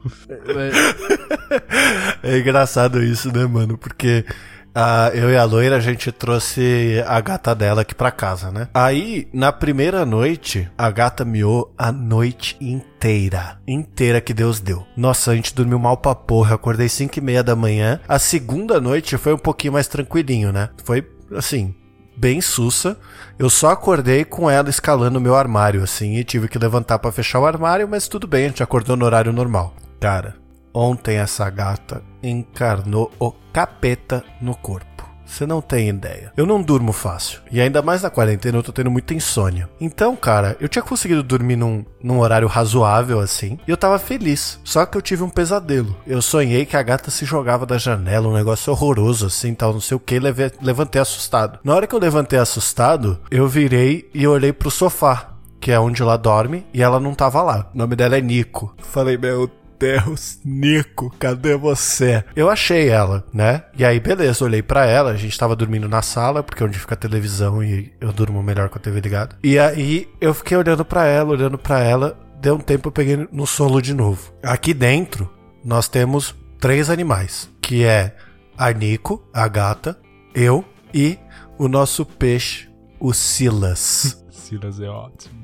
é 2.22 2.38
engraçado 2.40 3.04
isso, 3.04 3.32
né, 3.32 3.46
mano? 3.46 3.78
Porque 3.78 4.26
ah, 4.76 5.12
eu 5.14 5.30
e 5.30 5.38
a 5.38 5.44
loira, 5.44 5.78
a 5.78 5.80
gente 5.80 6.12
trouxe 6.12 7.04
a 7.06 7.22
gata 7.22 7.54
dela 7.54 7.82
aqui 7.82 7.94
pra 7.94 8.12
casa, 8.12 8.52
né? 8.52 8.68
Aí, 8.74 9.28
na 9.32 9.52
primeira 9.52 10.06
noite, 10.06 10.70
a 10.78 10.90
gata 10.90 11.24
miou 11.24 11.74
a 11.78 11.92
noite 11.92 12.58
inteira. 12.60 13.60
Inteira 13.68 14.20
que 14.20 14.34
Deus 14.34 14.60
deu. 14.60 14.86
Nossa, 14.98 15.32
a 15.32 15.36
gente 15.36 15.54
dormiu 15.54 15.78
mal 15.78 15.98
pra 15.98 16.16
porra. 16.16 16.56
Acordei 16.56 16.90
5 16.90 17.20
e 17.20 17.22
meia 17.22 17.44
da 17.44 17.56
manhã. 17.56 18.00
A 18.08 18.18
segunda 18.18 18.82
noite 18.82 19.18
foi 19.18 19.34
um 19.34 19.38
pouquinho 19.38 19.74
mais 19.74 19.88
tranquilinho, 19.88 20.52
né? 20.52 20.70
Foi, 20.84 21.08
assim, 21.36 21.76
bem 22.18 22.42
sussa. 22.42 22.98
Eu 23.38 23.50
só 23.50 23.72
acordei 23.72 24.26
com 24.26 24.50
ela 24.50 24.70
escalando 24.70 25.20
o 25.20 25.22
meu 25.22 25.36
armário, 25.36 25.84
assim, 25.84 26.16
e 26.16 26.24
tive 26.24 26.48
que 26.48 26.58
levantar 26.58 27.00
para 27.00 27.12
fechar 27.12 27.40
o 27.40 27.46
armário, 27.46 27.88
mas 27.88 28.08
tudo 28.08 28.28
bem, 28.28 28.46
a 28.46 28.48
gente 28.48 28.64
acordou 28.64 28.96
no 28.96 29.06
horário 29.06 29.34
normal. 29.34 29.76
Cara, 30.00 30.36
ontem 30.74 31.18
essa 31.18 31.50
gata 31.50 32.02
encarnou 32.22 33.12
o 33.20 33.32
capeta 33.52 34.24
no 34.42 34.56
corpo. 34.56 34.94
Você 35.26 35.48
não 35.48 35.62
tem 35.62 35.90
ideia. 35.90 36.32
Eu 36.38 36.46
não 36.46 36.62
durmo 36.62 36.92
fácil. 36.92 37.42
E 37.52 37.60
ainda 37.60 37.82
mais 37.82 38.04
na 38.04 38.10
quarentena 38.12 38.60
eu 38.60 38.64
tô 38.64 38.72
tendo 38.72 38.92
muita 38.92 39.16
insônia. 39.16 39.68
Então, 39.82 40.16
cara, 40.16 40.56
eu 40.60 40.70
tinha 40.70 40.84
conseguido 40.84 41.24
dormir 41.24 41.56
num, 41.56 41.84
num 42.04 42.20
horário 42.20 42.48
razoável 42.48 43.20
assim. 43.20 43.58
E 43.68 43.72
eu 43.72 43.78
tava 43.78 43.98
feliz. 43.98 44.60
Só 44.64 44.86
que 44.86 44.96
eu 44.96 45.02
tive 45.02 45.24
um 45.24 45.30
pesadelo. 45.30 45.96
Eu 46.06 46.22
sonhei 46.22 46.68
que 46.68 46.78
a 46.78 46.84
gata 46.84 47.10
se 47.10 47.26
jogava 47.26 47.66
da 47.66 47.80
janela, 47.80 48.28
um 48.28 48.34
negócio 48.34 48.72
horroroso 48.72 49.26
assim, 49.26 49.56
tal, 49.56 49.74
não 49.74 49.82
sei 49.82 49.98
o 49.98 50.00
que. 50.00 50.20
Levantei 50.20 51.02
assustado. 51.02 51.58
Na 51.64 51.74
hora 51.74 51.88
que 51.88 51.96
eu 51.96 52.00
levantei 52.00 52.38
assustado, 52.38 53.20
eu 53.32 53.48
virei 53.48 54.08
e 54.14 54.28
olhei 54.28 54.54
pro 54.54 54.70
sofá 54.70 55.30
que 55.60 55.72
é 55.72 55.80
onde 55.80 56.02
ela 56.02 56.18
dorme, 56.18 56.66
e 56.74 56.84
ela 56.84 57.00
não 57.00 57.14
tava 57.14 57.42
lá. 57.42 57.72
O 57.74 57.78
nome 57.78 57.96
dela 57.96 58.18
é 58.18 58.22
Nico. 58.22 58.76
Falei, 58.80 59.18
meu 59.18 59.50
Deus, 59.80 60.40
Nico, 60.44 61.14
cadê 61.20 61.56
você? 61.56 62.24
Eu 62.36 62.50
achei 62.50 62.90
ela, 62.90 63.26
né? 63.34 63.64
E 63.78 63.84
aí, 63.84 64.00
beleza, 64.00 64.44
olhei 64.44 64.62
para 64.62 64.86
ela, 64.86 65.12
a 65.12 65.18
gente 65.18 65.38
tava 65.38 65.56
dormindo 65.56 65.90
na 65.90 66.02
sala, 66.02 66.44
porque 66.44 66.64
é 66.64 66.66
onde 66.66 66.80
fica 66.80 66.94
a 66.94 66.98
televisão 66.98 67.64
e 67.64 67.94
eu 68.00 68.12
durmo 68.12 68.42
melhor 68.42 68.70
com 68.70 68.78
a 68.78 68.82
TV 68.82 69.00
ligada. 69.00 69.38
E 69.44 69.60
aí 69.60 70.08
eu 70.20 70.34
fiquei 70.34 70.58
olhando 70.58 70.86
para 70.86 71.06
ela, 71.06 71.32
olhando 71.32 71.58
para 71.58 71.80
ela, 71.80 72.18
deu 72.40 72.56
um 72.56 72.60
tempo 72.60 72.88
eu 72.88 72.92
peguei 72.92 73.28
no 73.32 73.48
solo 73.48 73.82
de 73.82 73.94
novo. 73.94 74.34
Aqui 74.44 74.74
dentro, 74.74 75.32
nós 75.64 75.88
temos 75.88 76.36
três 76.60 76.90
animais, 76.90 77.50
que 77.62 77.84
é 77.84 78.16
a 78.58 78.72
Nico, 78.72 79.28
a 79.34 79.48
gata, 79.48 79.98
eu 80.34 80.64
e 80.94 81.18
o 81.58 81.68
nosso 81.68 82.06
peixe, 82.06 82.70
o 83.00 83.14
Silas. 83.14 84.23
Silas 84.44 84.80
é 84.80 84.90
ótimo. 84.90 85.44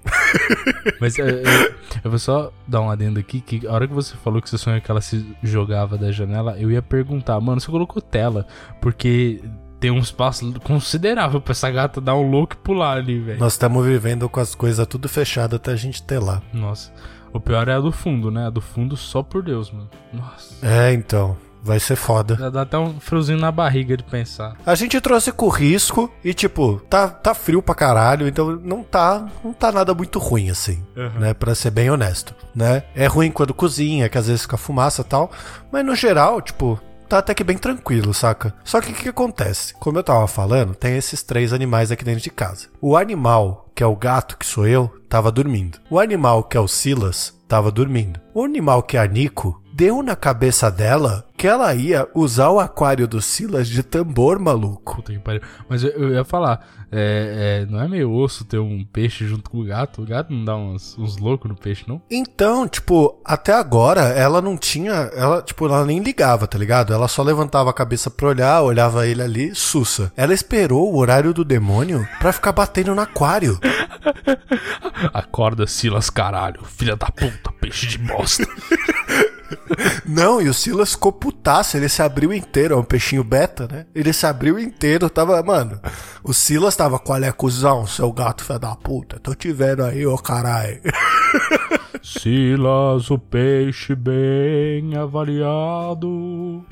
Mas 0.99 1.17
é, 1.17 1.29
é, 1.29 1.75
eu 2.03 2.09
vou 2.09 2.19
só 2.19 2.51
dar 2.67 2.81
um 2.81 2.89
adendo 2.89 3.19
aqui, 3.19 3.41
que 3.41 3.65
a 3.65 3.73
hora 3.73 3.87
que 3.87 3.93
você 3.93 4.15
falou 4.17 4.41
que 4.41 4.49
você 4.49 4.57
sonhou 4.57 4.81
que 4.81 4.91
ela 4.91 5.01
se 5.01 5.25
jogava 5.41 5.97
da 5.97 6.11
janela, 6.11 6.57
eu 6.59 6.69
ia 6.71 6.81
perguntar, 6.81 7.39
mano, 7.39 7.59
você 7.59 7.71
colocou 7.71 8.01
tela, 8.01 8.45
porque 8.81 9.41
tem 9.79 9.91
um 9.91 9.99
espaço 9.99 10.53
considerável 10.61 11.39
pra 11.39 11.51
essa 11.51 11.71
gata 11.71 12.01
dar 12.01 12.15
um 12.15 12.29
louco 12.29 12.53
e 12.53 12.57
pular 12.57 12.97
ali, 12.97 13.19
velho. 13.19 13.39
Nós 13.39 13.53
estamos 13.53 13.85
vivendo 13.85 14.27
com 14.27 14.39
as 14.39 14.53
coisas 14.53 14.85
tudo 14.85 15.07
fechado 15.07 15.55
até 15.55 15.71
a 15.71 15.75
gente 15.75 16.03
ter 16.03 16.19
lá. 16.19 16.41
Nossa. 16.53 16.91
O 17.31 17.39
pior 17.39 17.67
é 17.67 17.73
a 17.73 17.79
do 17.79 17.91
fundo, 17.91 18.29
né? 18.31 18.47
A 18.47 18.49
do 18.49 18.59
fundo 18.59 18.97
só 18.97 19.21
por 19.23 19.43
Deus, 19.43 19.71
mano. 19.71 19.89
Nossa. 20.11 20.65
É, 20.65 20.91
então. 20.93 21.37
Vai 21.61 21.79
ser 21.79 21.95
foda. 21.95 22.35
Já 22.35 22.49
dá 22.49 22.61
até 22.61 22.77
um 22.77 22.99
friozinho 22.99 23.39
na 23.39 23.51
barriga 23.51 23.97
de 23.97 24.03
pensar. 24.03 24.55
A 24.65 24.75
gente 24.75 24.99
trouxe 25.01 25.31
com 25.31 25.49
risco 25.49 26.11
e, 26.23 26.33
tipo, 26.33 26.81
tá, 26.89 27.09
tá 27.09 27.33
frio 27.33 27.61
pra 27.61 27.75
caralho, 27.75 28.27
então 28.27 28.55
não 28.63 28.83
tá, 28.83 29.27
não 29.43 29.53
tá 29.53 29.71
nada 29.71 29.93
muito 29.93 30.19
ruim, 30.19 30.49
assim, 30.49 30.83
uhum. 30.95 31.19
né? 31.19 31.33
Pra 31.33 31.53
ser 31.53 31.71
bem 31.71 31.89
honesto, 31.89 32.33
né? 32.55 32.83
É 32.95 33.07
ruim 33.07 33.31
quando 33.31 33.53
cozinha, 33.53 34.09
que 34.09 34.17
às 34.17 34.27
vezes 34.27 34.43
fica 34.43 34.57
fumaça 34.57 35.01
e 35.01 35.05
tal, 35.05 35.31
mas 35.71 35.85
no 35.85 35.95
geral, 35.95 36.41
tipo, 36.41 36.79
tá 37.09 37.17
até 37.17 37.33
que 37.33 37.43
bem 37.43 37.57
tranquilo, 37.57 38.13
saca? 38.13 38.53
Só 38.63 38.79
que 38.79 38.91
o 38.91 38.95
que, 38.95 39.03
que, 39.03 39.09
acontece? 39.09 39.73
Como 39.73 39.97
eu 39.97 40.03
tava 40.03 40.27
falando, 40.27 40.75
tem 40.75 40.95
esses 40.95 41.23
três 41.23 41.51
animais 41.51 41.91
aqui 41.91 42.05
dentro 42.05 42.21
de 42.21 42.29
casa. 42.29 42.67
O 42.79 42.95
animal, 42.95 43.69
que 43.75 43.83
é 43.83 43.85
o 43.87 43.95
gato, 43.95 44.37
que 44.37 44.45
sou 44.45 44.67
eu, 44.67 44.87
tava 45.09 45.31
dormindo. 45.31 45.79
O 45.89 45.99
animal, 45.99 46.43
que 46.43 46.55
é 46.55 46.59
o 46.59 46.67
Silas, 46.67 47.33
tava 47.47 47.71
dormindo. 47.71 48.19
O 48.33 48.43
animal, 48.43 48.83
que 48.83 48.95
é 48.95 48.99
a 48.99 49.07
Nico, 49.07 49.59
deu 49.79 50.03
na 50.03 50.13
cabeça 50.13 50.69
dela 50.69 51.25
que 51.37 51.47
ela 51.47 51.73
ia 51.73 52.05
usar 52.13 52.49
o 52.49 52.59
aquário 52.59 53.07
do 53.07 53.21
Silas 53.21 53.69
de 53.69 53.81
tambor, 53.81 54.37
maluco. 54.37 54.97
Puta 54.97 55.13
que 55.13 55.19
pariu. 55.19 55.41
Mas 55.69 55.81
eu, 55.81 55.91
eu 55.91 56.13
ia 56.15 56.25
falar, 56.25 56.67
é, 56.91 57.61
é, 57.63 57.71
não 57.71 57.81
é 57.81 57.87
meio 57.87 58.11
osso 58.11 58.43
ter 58.43 58.59
um 58.59 58.83
peixe 58.83 59.25
junto 59.25 59.49
com 59.49 59.59
o 59.59 59.63
gato? 59.63 60.01
O 60.01 60.05
gato 60.05 60.33
não 60.33 60.43
dá 60.43 60.57
uns, 60.57 60.97
uns 60.97 61.15
loucos 61.15 61.49
no 61.49 61.55
peixe, 61.55 61.85
não? 61.87 62.01
Então, 62.11 62.67
tipo, 62.67 63.21
até 63.23 63.53
agora 63.53 64.01
ela 64.01 64.41
não 64.41 64.57
tinha. 64.57 64.91
Ela, 64.91 65.41
tipo, 65.41 65.65
ela 65.65 65.85
nem 65.85 65.99
ligava, 65.99 66.45
tá 66.45 66.57
ligado? 66.57 66.93
Ela 66.93 67.07
só 67.07 67.23
levantava 67.23 67.69
a 67.69 67.73
cabeça 67.73 68.11
pra 68.11 68.27
olhar, 68.27 68.61
olhava 68.61 69.07
ele 69.07 69.21
ali, 69.21 69.55
sussa. 69.55 70.11
Ela 70.17 70.33
esperou 70.33 70.93
o 70.93 70.97
horário 70.97 71.33
do 71.33 71.45
demônio 71.45 72.05
pra 72.19 72.33
ficar 72.33 72.51
batendo 72.51 72.93
no 72.93 72.99
aquário. 72.99 73.57
Acorda, 75.13 75.65
Silas, 75.65 76.09
caralho. 76.09 76.65
Filha 76.65 76.97
da 76.97 77.07
puta, 77.07 77.49
peixe 77.61 77.87
de 77.87 77.97
bosta. 77.97 78.45
Não, 80.05 80.41
e 80.41 80.49
o 80.49 80.53
Silas 80.53 80.91
ficou 80.91 81.11
putaço, 81.11 81.77
ele 81.77 81.89
se 81.89 82.01
abriu 82.01 82.33
inteiro, 82.33 82.75
é 82.75 82.77
um 82.77 82.83
peixinho 82.83 83.23
beta, 83.23 83.67
né? 83.71 83.85
Ele 83.93 84.11
se 84.13 84.25
abriu 84.25 84.59
inteiro, 84.59 85.09
tava, 85.09 85.41
mano. 85.43 85.79
O 86.23 86.33
Silas 86.33 86.75
tava, 86.75 86.99
qual 86.99 87.23
é, 87.23 87.31
cuzão, 87.31 87.85
seu 87.85 88.11
gato 88.11 88.43
filho 88.43 88.59
da 88.59 88.75
puta? 88.75 89.19
Tô 89.19 89.33
te 89.33 89.51
vendo 89.51 89.83
aí, 89.83 90.05
ô 90.05 90.17
caralho. 90.17 90.81
Silas, 92.01 93.09
o 93.09 93.17
peixe 93.17 93.95
bem 93.95 94.95
avaliado. 94.95 96.63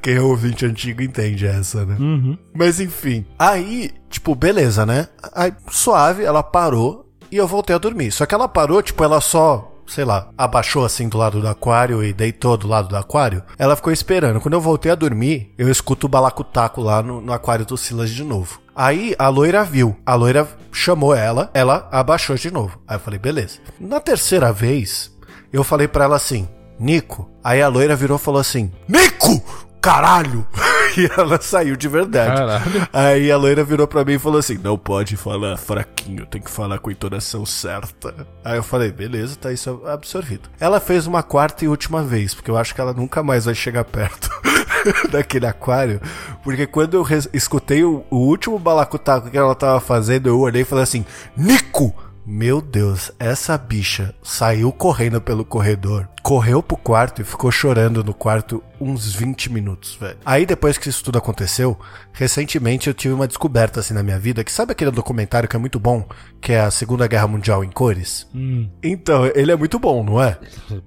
Quem 0.00 0.14
é 0.14 0.20
ouvinte 0.20 0.66
antigo 0.66 1.02
entende 1.02 1.46
essa, 1.46 1.84
né? 1.84 1.96
Uhum. 1.98 2.38
Mas 2.54 2.80
enfim, 2.80 3.24
aí, 3.38 3.90
tipo, 4.08 4.34
beleza, 4.34 4.86
né? 4.86 5.08
Aí, 5.34 5.52
suave, 5.68 6.24
ela 6.24 6.42
parou 6.42 7.06
e 7.30 7.36
eu 7.36 7.46
voltei 7.46 7.74
a 7.74 7.78
dormir. 7.78 8.10
Só 8.10 8.26
que 8.26 8.34
ela 8.34 8.48
parou, 8.48 8.82
tipo, 8.82 9.02
ela 9.04 9.20
só 9.20 9.69
sei 9.90 10.04
lá, 10.04 10.28
abaixou 10.38 10.84
assim 10.84 11.08
do 11.08 11.18
lado 11.18 11.40
do 11.40 11.48
aquário 11.48 12.02
e 12.02 12.12
deitou 12.12 12.56
do 12.56 12.68
lado 12.68 12.88
do 12.88 12.96
aquário, 12.96 13.42
ela 13.58 13.74
ficou 13.74 13.92
esperando. 13.92 14.40
Quando 14.40 14.54
eu 14.54 14.60
voltei 14.60 14.92
a 14.92 14.94
dormir, 14.94 15.52
eu 15.58 15.68
escuto 15.68 16.06
o 16.06 16.08
balacutaco 16.08 16.80
lá 16.80 17.02
no, 17.02 17.20
no 17.20 17.32
aquário 17.32 17.66
do 17.66 17.76
Silas 17.76 18.10
de 18.10 18.22
novo. 18.22 18.60
Aí 18.74 19.14
a 19.18 19.28
loira 19.28 19.64
viu, 19.64 19.96
a 20.06 20.14
loira 20.14 20.48
chamou 20.72 21.14
ela, 21.14 21.50
ela 21.52 21.88
abaixou 21.90 22.36
de 22.36 22.50
novo. 22.50 22.80
Aí 22.86 22.96
eu 22.96 23.00
falei, 23.00 23.18
beleza. 23.18 23.58
Na 23.80 23.98
terceira 23.98 24.52
vez, 24.52 25.10
eu 25.52 25.64
falei 25.64 25.88
para 25.88 26.04
ela 26.04 26.16
assim, 26.16 26.48
Nico. 26.78 27.28
Aí 27.44 27.60
a 27.60 27.68
loira 27.68 27.94
virou 27.94 28.16
e 28.16 28.20
falou 28.20 28.40
assim: 28.40 28.72
Nico! 28.88 29.68
Caralho! 29.80 30.46
e 30.96 31.10
ela 31.18 31.40
saiu 31.40 31.76
de 31.76 31.88
verdade. 31.88 32.36
Caralho. 32.36 32.88
Aí 32.92 33.30
a 33.30 33.36
loira 33.36 33.64
virou 33.64 33.86
pra 33.86 34.04
mim 34.04 34.14
e 34.14 34.18
falou 34.18 34.38
assim: 34.38 34.58
Não 34.58 34.76
pode 34.76 35.16
falar 35.16 35.56
fraquinho, 35.56 36.26
tem 36.26 36.40
que 36.40 36.50
falar 36.50 36.78
com 36.78 36.90
a 36.90 36.92
entonação 36.92 37.46
certa. 37.46 38.26
Aí 38.44 38.56
eu 38.56 38.62
falei: 38.62 38.90
Beleza, 38.90 39.36
tá 39.36 39.52
isso 39.52 39.82
absorvido. 39.86 40.48
Ela 40.58 40.80
fez 40.80 41.06
uma 41.06 41.22
quarta 41.22 41.64
e 41.64 41.68
última 41.68 42.02
vez, 42.02 42.34
porque 42.34 42.50
eu 42.50 42.56
acho 42.56 42.74
que 42.74 42.80
ela 42.80 42.92
nunca 42.92 43.22
mais 43.22 43.44
vai 43.44 43.54
chegar 43.54 43.84
perto. 43.84 44.28
daquele 45.10 45.46
aquário, 45.46 46.00
porque 46.42 46.66
quando 46.66 46.94
eu 46.94 47.06
escutei 47.34 47.84
o, 47.84 48.02
o 48.10 48.16
último 48.16 48.58
balacutaco 48.58 49.30
que 49.30 49.36
ela 49.36 49.54
tava 49.54 49.78
fazendo, 49.78 50.28
eu 50.28 50.38
olhei 50.38 50.62
e 50.62 50.64
falei 50.64 50.84
assim: 50.84 51.04
Nico! 51.36 51.94
Meu 52.32 52.62
Deus, 52.62 53.10
essa 53.18 53.58
bicha 53.58 54.14
saiu 54.22 54.72
correndo 54.72 55.20
pelo 55.20 55.44
corredor, 55.44 56.08
correu 56.22 56.62
pro 56.62 56.76
quarto 56.76 57.20
e 57.20 57.24
ficou 57.24 57.50
chorando 57.50 58.04
no 58.04 58.14
quarto 58.14 58.62
uns 58.80 59.12
20 59.12 59.52
minutos, 59.52 59.96
velho. 59.96 60.16
Aí 60.24 60.46
depois 60.46 60.78
que 60.78 60.88
isso 60.88 61.02
tudo 61.02 61.18
aconteceu, 61.18 61.76
recentemente 62.12 62.86
eu 62.86 62.94
tive 62.94 63.14
uma 63.14 63.26
descoberta 63.26 63.80
assim 63.80 63.94
na 63.94 64.04
minha 64.04 64.16
vida, 64.16 64.44
que 64.44 64.52
sabe 64.52 64.70
aquele 64.70 64.92
documentário 64.92 65.48
que 65.48 65.56
é 65.56 65.58
muito 65.58 65.80
bom, 65.80 66.08
que 66.40 66.52
é 66.52 66.60
a 66.60 66.70
Segunda 66.70 67.08
Guerra 67.08 67.26
Mundial 67.26 67.64
em 67.64 67.70
cores? 67.70 68.28
Hum. 68.32 68.70
Então, 68.80 69.26
ele 69.34 69.50
é 69.50 69.56
muito 69.56 69.80
bom, 69.80 70.04
não 70.04 70.22
é? 70.22 70.38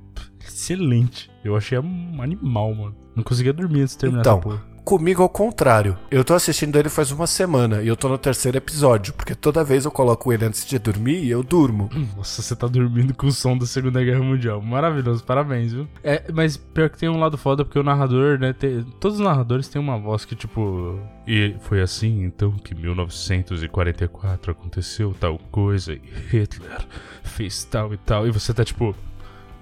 Excelente. 0.48 1.30
Eu 1.44 1.58
achei 1.58 1.78
um 1.78 2.22
animal, 2.22 2.74
mano. 2.74 2.96
Não 3.18 3.22
conseguia 3.22 3.52
dormir 3.52 3.82
antes 3.82 3.96
de 3.96 4.00
terminar 4.00 4.22
então. 4.22 4.40
Comigo 4.84 5.24
ao 5.24 5.30
contrário. 5.30 5.98
Eu 6.12 6.26
tô 6.26 6.34
assistindo 6.34 6.78
ele 6.78 6.90
faz 6.90 7.10
uma 7.10 7.26
semana 7.26 7.82
e 7.82 7.88
eu 7.88 7.96
tô 7.96 8.10
no 8.10 8.18
terceiro 8.18 8.58
episódio, 8.58 9.14
porque 9.14 9.34
toda 9.34 9.64
vez 9.64 9.86
eu 9.86 9.92
coloco 9.92 10.34
ele 10.34 10.44
antes 10.44 10.66
de 10.66 10.78
dormir 10.78 11.24
e 11.24 11.30
eu 11.30 11.42
durmo. 11.42 11.90
Nossa, 12.18 12.42
você 12.42 12.54
tá 12.54 12.68
dormindo 12.68 13.14
com 13.14 13.28
o 13.28 13.32
som 13.32 13.58
da 13.58 13.66
Segunda 13.66 14.04
Guerra 14.04 14.22
Mundial. 14.22 14.62
Maravilhoso, 14.62 15.24
parabéns, 15.24 15.72
viu? 15.72 15.88
É, 16.04 16.30
mas 16.34 16.58
pior 16.58 16.90
que 16.90 16.98
tem 16.98 17.08
um 17.08 17.18
lado 17.18 17.38
foda, 17.38 17.64
porque 17.64 17.80
o 17.80 17.84
narrador, 17.84 18.38
né? 18.38 18.52
Tem, 18.52 18.84
todos 19.00 19.20
os 19.20 19.24
narradores 19.24 19.70
têm 19.70 19.82
uma 19.82 19.98
voz 19.98 20.26
que, 20.26 20.36
tipo. 20.36 21.00
E 21.26 21.56
foi 21.62 21.82
assim 21.82 22.26
então 22.26 22.52
que 22.52 22.76
1944 22.76 24.52
aconteceu 24.52 25.16
tal 25.18 25.38
coisa 25.50 25.94
e 25.94 26.02
Hitler 26.30 26.86
fez 27.24 27.64
tal 27.64 27.94
e 27.94 27.98
tal. 27.98 28.28
E 28.28 28.32
você 28.32 28.54
tá 28.54 28.66
tipo. 28.66 28.94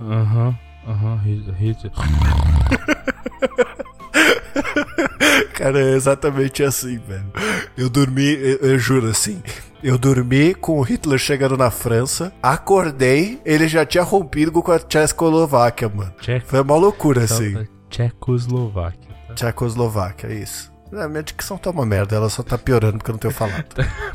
Aham, 0.02 0.58
aham, 0.88 1.22
Hitler. 1.60 1.94
Cara, 5.54 5.80
é 5.80 5.96
exatamente 5.96 6.64
assim, 6.64 6.98
velho. 7.00 7.26
Eu 7.78 7.90
dormi, 7.90 8.34
eu, 8.34 8.58
eu, 8.58 8.80
juro 8.80 9.08
assim. 9.08 9.42
Eu 9.84 9.98
dormi 9.98 10.54
com 10.54 10.80
o 10.80 10.82
Hitler 10.82 11.20
chegando 11.20 11.58
na 11.58 11.72
França, 11.72 12.32
acordei, 12.42 13.40
ele 13.46 13.68
já 13.68 13.86
tinha 13.86 14.04
rompido 14.04 14.52
com 14.52 14.72
a 14.72 14.80
Tchecoslováquia, 14.80 15.90
mano. 15.90 16.14
Tcheco, 16.20 16.48
Foi 16.48 16.62
uma 16.62 16.76
loucura, 16.76 17.24
assim. 17.24 17.68
Tchecoslováquia. 17.90 19.10
tá? 19.28 19.34
Tchecoslováquia, 19.34 20.28
é 20.28 20.36
isso. 20.36 20.72
A 20.94 21.08
minha 21.08 21.24
dicção 21.24 21.58
tá 21.58 21.70
uma 21.70 21.86
merda, 21.86 22.18
ela 22.18 22.30
só 22.30 22.44
tá 22.44 22.58
piorando 22.58 22.98
porque 22.98 23.12
eu 23.12 23.14
não 23.14 23.20
tenho 23.20 23.34
falado. 23.34 23.64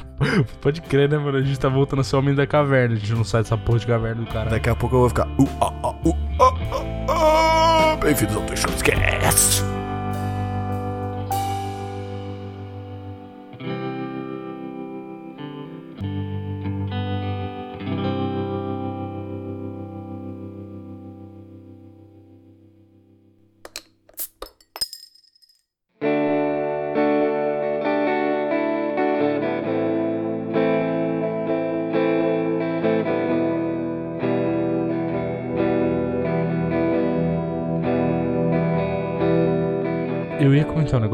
Pode 0.60 0.82
crer, 0.82 1.08
né, 1.08 1.16
mano? 1.16 1.38
A 1.38 1.42
gente 1.42 1.58
tá 1.58 1.70
voltando 1.70 2.00
a 2.00 2.04
ser 2.04 2.16
homem 2.16 2.34
da 2.34 2.46
caverna. 2.46 2.94
A 2.94 2.98
gente 2.98 3.14
não 3.14 3.24
sai 3.24 3.42
dessa 3.42 3.56
porra 3.56 3.78
de 3.78 3.86
caverna 3.86 4.22
do 4.22 4.28
caralho. 4.28 4.50
Daqui 4.50 4.68
a 4.68 4.74
pouco 4.74 4.94
eu 4.94 5.00
vou 5.00 5.08
ficar. 5.08 5.26
Uh, 5.38 5.48
ah, 5.62 5.72
ah, 5.82 5.88
uh, 6.04 6.16
ah, 6.38 6.54
ah, 6.72 7.92
ah. 7.92 7.96
Bem-vindos 7.96 8.36
ao 8.36 8.42
Deixoscast! 8.42 9.62
Eu 9.62 9.75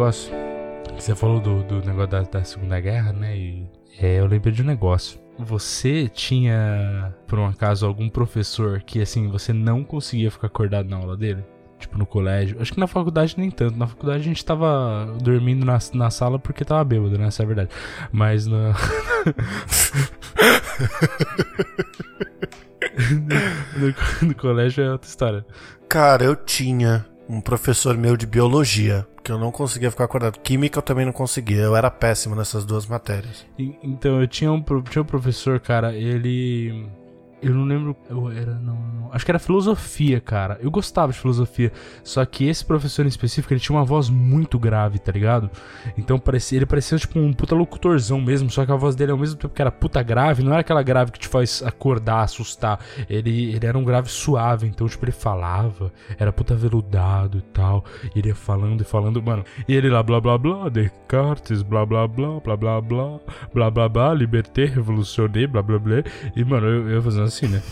negócio. 0.02 0.32
Você 0.98 1.14
falou 1.14 1.38
do, 1.38 1.62
do 1.62 1.76
negócio 1.86 2.08
da, 2.08 2.22
da 2.22 2.42
Segunda 2.42 2.80
Guerra, 2.80 3.12
né? 3.12 3.36
E 3.36 3.64
é, 4.00 4.18
eu 4.18 4.26
lembrei 4.26 4.52
de 4.52 4.60
um 4.60 4.64
negócio. 4.64 5.20
Você 5.38 6.08
tinha, 6.08 7.14
por 7.28 7.38
um 7.38 7.46
acaso, 7.46 7.86
algum 7.86 8.08
professor 8.08 8.82
que, 8.82 9.00
assim, 9.00 9.28
você 9.28 9.52
não 9.52 9.84
conseguia 9.84 10.28
ficar 10.28 10.48
acordado 10.48 10.88
na 10.88 10.96
aula 10.96 11.16
dele? 11.16 11.44
Tipo, 11.78 11.96
no 11.98 12.04
colégio. 12.04 12.60
Acho 12.60 12.72
que 12.72 12.80
na 12.80 12.88
faculdade 12.88 13.36
nem 13.38 13.48
tanto. 13.48 13.78
Na 13.78 13.86
faculdade 13.86 14.18
a 14.18 14.24
gente 14.24 14.44
tava 14.44 15.16
dormindo 15.22 15.64
na, 15.64 15.78
na 15.94 16.10
sala 16.10 16.36
porque 16.36 16.64
tava 16.64 16.82
bêbado, 16.82 17.16
né? 17.16 17.28
Essa 17.28 17.42
é 17.42 17.44
a 17.44 17.46
verdade. 17.46 17.70
Mas 18.10 18.46
na. 18.46 18.74
no, 24.20 24.28
no 24.28 24.34
colégio 24.34 24.82
é 24.82 24.90
outra 24.90 25.08
história. 25.08 25.46
Cara, 25.88 26.24
eu 26.24 26.34
tinha 26.34 27.06
um 27.28 27.40
professor 27.40 27.96
meu 27.96 28.16
de 28.16 28.26
biologia, 28.26 29.06
que 29.22 29.30
eu 29.30 29.38
não 29.38 29.50
conseguia 29.50 29.90
ficar 29.90 30.04
acordado. 30.04 30.38
Química 30.40 30.78
eu 30.78 30.82
também 30.82 31.04
não 31.04 31.12
conseguia, 31.12 31.58
eu 31.58 31.76
era 31.76 31.90
péssimo 31.90 32.34
nessas 32.34 32.64
duas 32.64 32.86
matérias. 32.86 33.46
Então, 33.58 34.20
eu 34.20 34.26
tinha 34.26 34.52
um, 34.52 34.62
tinha 34.82 35.02
um 35.02 35.06
professor, 35.06 35.60
cara, 35.60 35.94
ele. 35.94 36.88
Eu 37.42 37.54
não 37.54 37.64
lembro. 37.64 37.96
Eu 38.08 38.30
era. 38.30 38.54
Não, 38.54 38.76
não. 38.76 39.10
Acho 39.12 39.24
que 39.24 39.30
era 39.30 39.38
filosofia, 39.38 40.20
cara. 40.20 40.58
Eu 40.62 40.70
gostava 40.70 41.12
de 41.12 41.18
filosofia. 41.18 41.72
Só 42.04 42.24
que 42.24 42.48
esse 42.48 42.64
professor 42.64 43.04
em 43.04 43.08
específico, 43.08 43.52
ele 43.52 43.60
tinha 43.60 43.76
uma 43.76 43.84
voz 43.84 44.08
muito 44.08 44.58
grave, 44.58 44.98
tá 45.00 45.10
ligado? 45.10 45.50
Então 45.98 46.18
parecia, 46.18 46.58
ele 46.58 46.66
parecia 46.66 46.96
tipo 46.96 47.18
um 47.18 47.32
puta 47.32 47.54
locutorzão 47.54 48.20
mesmo. 48.20 48.48
Só 48.48 48.64
que 48.64 48.70
a 48.70 48.76
voz 48.76 48.94
dele, 48.94 49.10
ao 49.10 49.18
mesmo 49.18 49.36
tempo 49.36 49.52
que 49.52 49.60
era 49.60 49.72
puta 49.72 50.02
grave, 50.02 50.42
não 50.44 50.52
era 50.52 50.60
aquela 50.60 50.82
grave 50.82 51.10
que 51.10 51.18
te 51.18 51.26
faz 51.26 51.62
acordar, 51.64 52.22
assustar. 52.22 52.78
Ele, 53.10 53.52
ele 53.54 53.66
era 53.66 53.76
um 53.76 53.84
grave 53.84 54.08
suave. 54.08 54.68
Então, 54.68 54.88
tipo, 54.88 55.04
ele 55.04 55.12
falava, 55.12 55.92
era 56.16 56.32
puta 56.32 56.54
veludado 56.54 57.38
e 57.38 57.42
tal. 57.42 57.84
E 58.14 58.20
ele 58.20 58.28
ia 58.28 58.34
falando 58.36 58.82
e 58.82 58.84
falando, 58.84 59.20
mano. 59.20 59.44
E 59.66 59.74
ele 59.74 59.90
lá, 59.90 60.02
blá 60.02 60.20
blá 60.20 60.38
blá, 60.38 60.68
Descartes, 60.68 61.62
blá 61.62 61.84
blá 61.84 62.06
blá, 62.06 62.38
blá 62.38 62.56
blá 62.56 62.80
blá, 62.80 63.20
blá 63.52 63.70
blá 63.70 63.88
blá, 63.88 64.14
liberté, 64.14 64.64
revolucionei, 64.64 65.46
blá 65.46 65.60
blá 65.60 65.78
blá. 65.78 66.04
E, 66.36 66.44
mano, 66.44 66.68
eu, 66.68 66.88
eu 66.88 67.02
fazendo 67.02 67.31
assim, 67.32 67.48
né? 67.48 67.62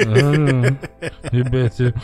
ah, 0.00 1.30
liberté. 1.32 1.92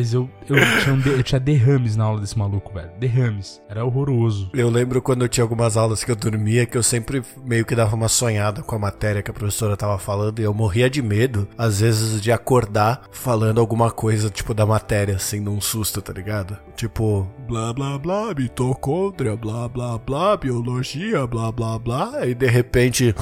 Mas 0.00 0.14
eu, 0.14 0.30
eu, 0.48 0.56
tinha 0.82 0.94
um 0.94 0.98
de- 0.98 1.10
eu 1.10 1.22
tinha 1.22 1.38
derrames 1.38 1.94
na 1.94 2.04
aula 2.04 2.22
desse 2.22 2.38
maluco, 2.38 2.72
velho. 2.72 2.88
Derrames. 2.98 3.60
Era 3.68 3.84
horroroso. 3.84 4.48
Eu 4.54 4.70
lembro 4.70 5.02
quando 5.02 5.20
eu 5.22 5.28
tinha 5.28 5.44
algumas 5.44 5.76
aulas 5.76 6.02
que 6.02 6.10
eu 6.10 6.16
dormia, 6.16 6.64
que 6.64 6.78
eu 6.78 6.82
sempre 6.82 7.22
meio 7.44 7.66
que 7.66 7.74
dava 7.74 7.94
uma 7.94 8.08
sonhada 8.08 8.62
com 8.62 8.74
a 8.74 8.78
matéria 8.78 9.22
que 9.22 9.30
a 9.30 9.34
professora 9.34 9.76
tava 9.76 9.98
falando, 9.98 10.38
e 10.38 10.42
eu 10.42 10.54
morria 10.54 10.88
de 10.88 11.02
medo, 11.02 11.46
às 11.58 11.80
vezes, 11.80 12.22
de 12.22 12.32
acordar 12.32 13.02
falando 13.12 13.60
alguma 13.60 13.90
coisa, 13.90 14.30
tipo, 14.30 14.54
da 14.54 14.64
matéria, 14.64 15.16
assim, 15.16 15.38
num 15.38 15.60
susto, 15.60 16.00
tá 16.00 16.14
ligado? 16.14 16.56
Tipo, 16.74 17.28
blá 17.46 17.70
blá 17.74 17.98
blá, 17.98 18.32
mitocôndria, 18.34 19.36
blá 19.36 19.68
blá 19.68 19.98
blá, 19.98 20.34
biologia, 20.34 21.26
blá 21.26 21.52
blá 21.52 21.78
blá, 21.78 22.26
e 22.26 22.34
de 22.34 22.46
repente. 22.46 23.14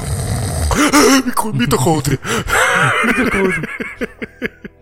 mitocôndria! 1.54 2.20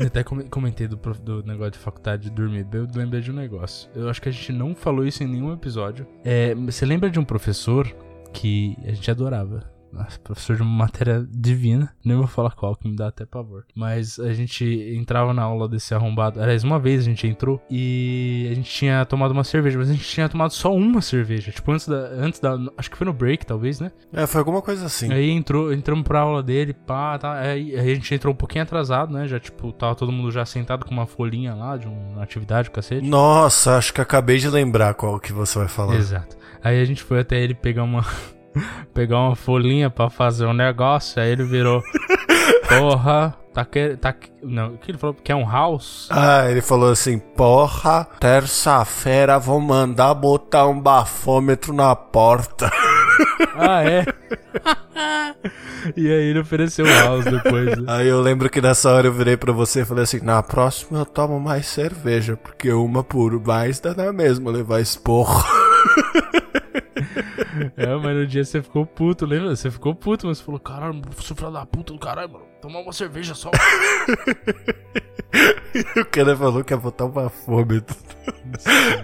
Eu 0.00 0.06
até 0.06 0.22
come- 0.22 0.44
comentei 0.44 0.86
do, 0.86 0.96
do 0.96 1.42
negócio 1.44 1.72
de 1.72 1.78
faculdade 1.78 2.24
de 2.24 2.30
dormir. 2.30 2.66
Eu 2.72 2.86
lembrei 2.94 3.20
de 3.20 3.30
um 3.30 3.34
negócio. 3.34 3.90
Eu 3.94 4.08
acho 4.08 4.22
que 4.22 4.28
a 4.28 4.32
gente 4.32 4.52
não 4.52 4.74
falou 4.74 5.04
isso 5.06 5.22
em 5.22 5.26
nenhum 5.26 5.52
episódio. 5.52 6.06
É, 6.24 6.54
você 6.54 6.86
lembra 6.86 7.10
de 7.10 7.18
um 7.18 7.24
professor 7.24 7.86
que 8.32 8.76
a 8.84 8.92
gente 8.92 9.10
adorava? 9.10 9.64
Nossa, 9.92 10.18
professor 10.18 10.56
de 10.56 10.62
uma 10.62 10.70
matéria 10.70 11.26
divina. 11.30 11.92
Nem 12.04 12.16
vou 12.16 12.26
falar 12.26 12.50
qual, 12.52 12.76
que 12.76 12.88
me 12.88 12.96
dá 12.96 13.08
até 13.08 13.24
pavor. 13.24 13.64
Mas 13.74 14.18
a 14.18 14.32
gente 14.32 14.64
entrava 14.96 15.32
na 15.32 15.42
aula 15.42 15.68
desse 15.68 15.94
arrombado. 15.94 16.40
Aliás, 16.40 16.64
uma 16.64 16.78
vez 16.78 17.00
a 17.02 17.04
gente 17.04 17.26
entrou 17.26 17.60
e 17.70 18.48
a 18.50 18.54
gente 18.54 18.70
tinha 18.70 19.04
tomado 19.04 19.32
uma 19.32 19.44
cerveja, 19.44 19.78
mas 19.78 19.90
a 19.90 19.92
gente 19.92 20.06
tinha 20.06 20.28
tomado 20.28 20.52
só 20.52 20.74
uma 20.74 21.00
cerveja. 21.00 21.50
Tipo, 21.50 21.72
antes 21.72 21.88
da. 21.88 21.96
Antes 21.96 22.40
da 22.40 22.58
acho 22.76 22.90
que 22.90 22.96
foi 22.96 23.06
no 23.06 23.12
break, 23.12 23.46
talvez, 23.46 23.80
né? 23.80 23.90
É, 24.12 24.26
foi 24.26 24.38
alguma 24.40 24.62
coisa 24.62 24.86
assim. 24.86 25.12
Aí 25.12 25.30
entrou, 25.30 25.72
entramos 25.72 26.04
pra 26.04 26.20
aula 26.20 26.42
dele, 26.42 26.72
pá, 26.72 27.18
tá. 27.18 27.32
Aí, 27.34 27.78
aí 27.78 27.92
a 27.92 27.94
gente 27.94 28.14
entrou 28.14 28.32
um 28.32 28.36
pouquinho 28.36 28.62
atrasado, 28.64 29.12
né? 29.12 29.26
Já, 29.26 29.40
tipo, 29.40 29.72
tava 29.72 29.94
todo 29.94 30.12
mundo 30.12 30.30
já 30.30 30.44
sentado 30.44 30.84
com 30.84 30.92
uma 30.92 31.06
folhinha 31.06 31.54
lá 31.54 31.76
de 31.76 31.86
uma 31.86 32.22
atividade, 32.22 32.70
cacete. 32.70 33.06
Nossa, 33.06 33.76
acho 33.76 33.92
que 33.92 34.00
acabei 34.00 34.38
de 34.38 34.48
lembrar 34.48 34.94
qual 34.94 35.18
que 35.18 35.32
você 35.32 35.58
vai 35.58 35.68
falar. 35.68 35.96
Exato. 35.96 36.36
Aí 36.62 36.80
a 36.80 36.84
gente 36.84 37.02
foi 37.02 37.20
até 37.20 37.40
ele 37.40 37.54
pegar 37.54 37.84
uma. 37.84 38.04
pegar 38.94 39.18
uma 39.18 39.36
folhinha 39.36 39.88
pra 39.90 40.08
fazer 40.10 40.46
um 40.46 40.52
negócio. 40.52 41.20
Aí 41.22 41.30
ele 41.30 41.44
virou. 41.44 41.82
Porra, 42.68 43.34
tá 43.54 43.64
que. 43.64 43.96
Tá, 43.96 44.12
que- 44.12 44.30
não, 44.42 44.74
o 44.74 44.78
que 44.78 44.90
ele 44.90 44.98
falou? 44.98 45.14
Quer 45.22 45.34
um 45.34 45.48
house? 45.50 46.08
Ah, 46.10 46.50
ele 46.50 46.60
falou 46.60 46.90
assim: 46.90 47.18
Porra, 47.18 48.06
terça-feira 48.20 49.38
vou 49.38 49.60
mandar 49.60 50.14
botar 50.14 50.66
um 50.66 50.78
bafômetro 50.80 51.72
na 51.72 51.94
porta. 51.96 52.70
Ah, 53.60 53.82
é? 53.82 54.04
e 55.96 56.06
aí 56.08 56.30
ele 56.30 56.38
ofereceu 56.38 56.86
um 56.86 56.88
house 57.00 57.24
depois. 57.24 57.76
né? 57.76 57.84
Aí 57.88 58.06
eu 58.06 58.20
lembro 58.20 58.48
que 58.48 58.60
nessa 58.60 58.88
hora 58.92 59.08
eu 59.08 59.12
virei 59.12 59.36
pra 59.36 59.52
você 59.52 59.80
e 59.80 59.84
falei 59.84 60.04
assim: 60.04 60.20
Na 60.22 60.40
próxima 60.40 61.00
eu 61.00 61.04
tomo 61.06 61.40
mais 61.40 61.66
cerveja, 61.66 62.36
porque 62.36 62.70
uma 62.72 63.02
por 63.02 63.32
mais 63.44 63.80
dá 63.80 63.92
na 63.94 64.12
mesma 64.12 64.52
levar 64.52 64.80
esporro. 64.80 65.44
É, 67.76 67.96
mas 67.96 68.16
no 68.16 68.26
dia 68.26 68.44
você 68.44 68.62
ficou 68.62 68.86
puto, 68.86 69.26
lembra? 69.26 69.54
Você 69.54 69.70
ficou 69.70 69.94
puto, 69.94 70.26
mas 70.26 70.38
você 70.38 70.44
falou, 70.44 70.60
caralho, 70.60 71.00
professor 71.00 71.36
filho 71.36 71.50
da 71.50 71.66
puta 71.66 71.92
do 71.92 71.98
caralho, 71.98 72.32
mano. 72.32 72.44
Tomar 72.60 72.80
uma 72.80 72.92
cerveja 72.92 73.34
só. 73.34 73.50
O 75.96 76.04
cara 76.06 76.34
falou 76.36 76.64
que 76.64 76.72
ia 76.72 76.76
botar 76.76 77.04
um 77.04 77.10
bafômetro. 77.10 77.94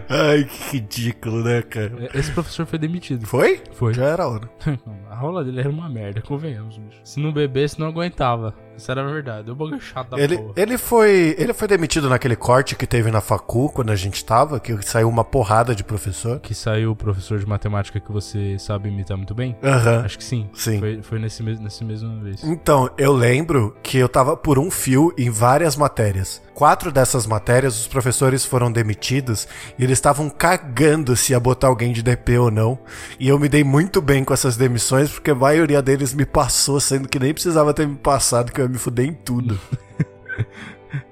Ai, 0.09 0.45
que 0.45 0.77
ridículo, 0.79 1.45
né, 1.45 1.63
cara? 1.63 2.11
Esse 2.15 2.33
professor 2.33 2.67
foi 2.67 2.79
demitido. 2.79 3.27
Foi? 3.27 3.61
Foi. 3.73 3.93
Já 3.93 4.07
era 4.07 4.27
hora. 4.27 4.49
A 5.11 5.15
rola 5.15 5.45
dele 5.45 5.61
era 5.61 5.69
uma 5.69 5.89
merda, 5.89 6.23
convenhamos, 6.23 6.79
bicho. 6.79 7.01
Se 7.05 7.21
não 7.21 7.33
bebesse, 7.33 7.79
não 7.79 7.87
aguentava. 7.87 8.55
Isso 8.77 8.91
era 8.91 9.05
verdade. 9.07 9.49
Eu 9.49 9.55
bagulho 9.55 9.81
chato 9.81 10.11
da 10.11 10.19
Ele, 10.19 10.37
porra. 10.39 10.53
ele, 10.57 10.79
foi, 10.79 11.35
ele 11.39 11.53
foi 11.53 11.69
demitido 11.69 12.09
naquele 12.09 12.37
corte 12.37 12.75
que 12.77 12.87
teve 12.87 13.11
na 13.11 13.21
facu 13.21 13.69
quando 13.71 13.91
a 13.91 13.97
gente 13.97 14.25
tava, 14.25 14.59
que 14.61 14.77
saiu 14.83 15.09
uma 15.09 15.25
porrada 15.25 15.75
de 15.75 15.85
professor. 15.85 16.41
Que 16.41 16.55
saiu 16.55 16.93
o 16.93 16.97
professor 16.97 17.39
de 17.39 17.47
matemática 17.47 18.01
que 18.01 18.11
você 18.13 18.59
sabe 18.59 18.89
imitar 18.89 19.17
muito 19.17 19.35
bem? 19.35 19.57
Aham. 19.63 20.03
Acho 20.05 20.19
que 20.19 20.25
sim. 20.25 20.49
Sim. 20.55 20.79
Foi, 20.81 21.03
foi 21.03 21.19
nesse, 21.19 21.43
mes 21.43 21.61
nesse 21.61 21.85
mesmo 21.85 22.21
vez. 22.21 22.43
Então, 22.45 22.91
eu 22.99 23.13
lembro 23.13 23.77
que 23.83 23.99
eu 23.99 24.09
tava 24.09 24.37
por 24.37 24.59
um 24.59 24.71
fio 24.71 25.13
em 25.17 25.31
várias 25.31 25.77
matérias. 25.77 26.43
Quatro 26.55 26.93
dessas 26.93 27.27
matérias, 27.27 27.81
os 27.81 27.89
professores 27.89 28.45
foram 28.45 28.71
demitidos 28.71 29.49
e 29.77 29.83
eles 29.83 29.99
estavam 29.99 30.31
cagando 30.31 31.17
se 31.17 31.33
ia 31.33 31.41
botar 31.41 31.67
alguém 31.67 31.93
de 31.93 32.01
DP 32.03 32.39
ou 32.39 32.51
não. 32.51 32.79
E 33.19 33.29
eu 33.29 33.39
me 33.41 33.49
dei 33.49 33.65
muito 33.65 34.01
bem 34.01 34.23
com 34.23 34.33
essas 34.33 34.57
demissões, 34.57 35.11
porque 35.11 35.33
a 35.33 35.35
maioria 35.35 35.83
deles 35.83 36.15
me 36.15 36.25
passou, 36.25 36.79
sendo 36.79 37.09
que 37.09 37.19
nem 37.19 37.35
precisava 37.35 37.75
ter 37.75 37.89
me 37.89 37.97
passado, 37.97 38.53
que 38.53 38.61
eu 38.61 38.64
ia 38.65 38.69
me 38.69 38.79
fuder 38.79 39.07
em 39.07 39.15
tudo. 39.15 39.59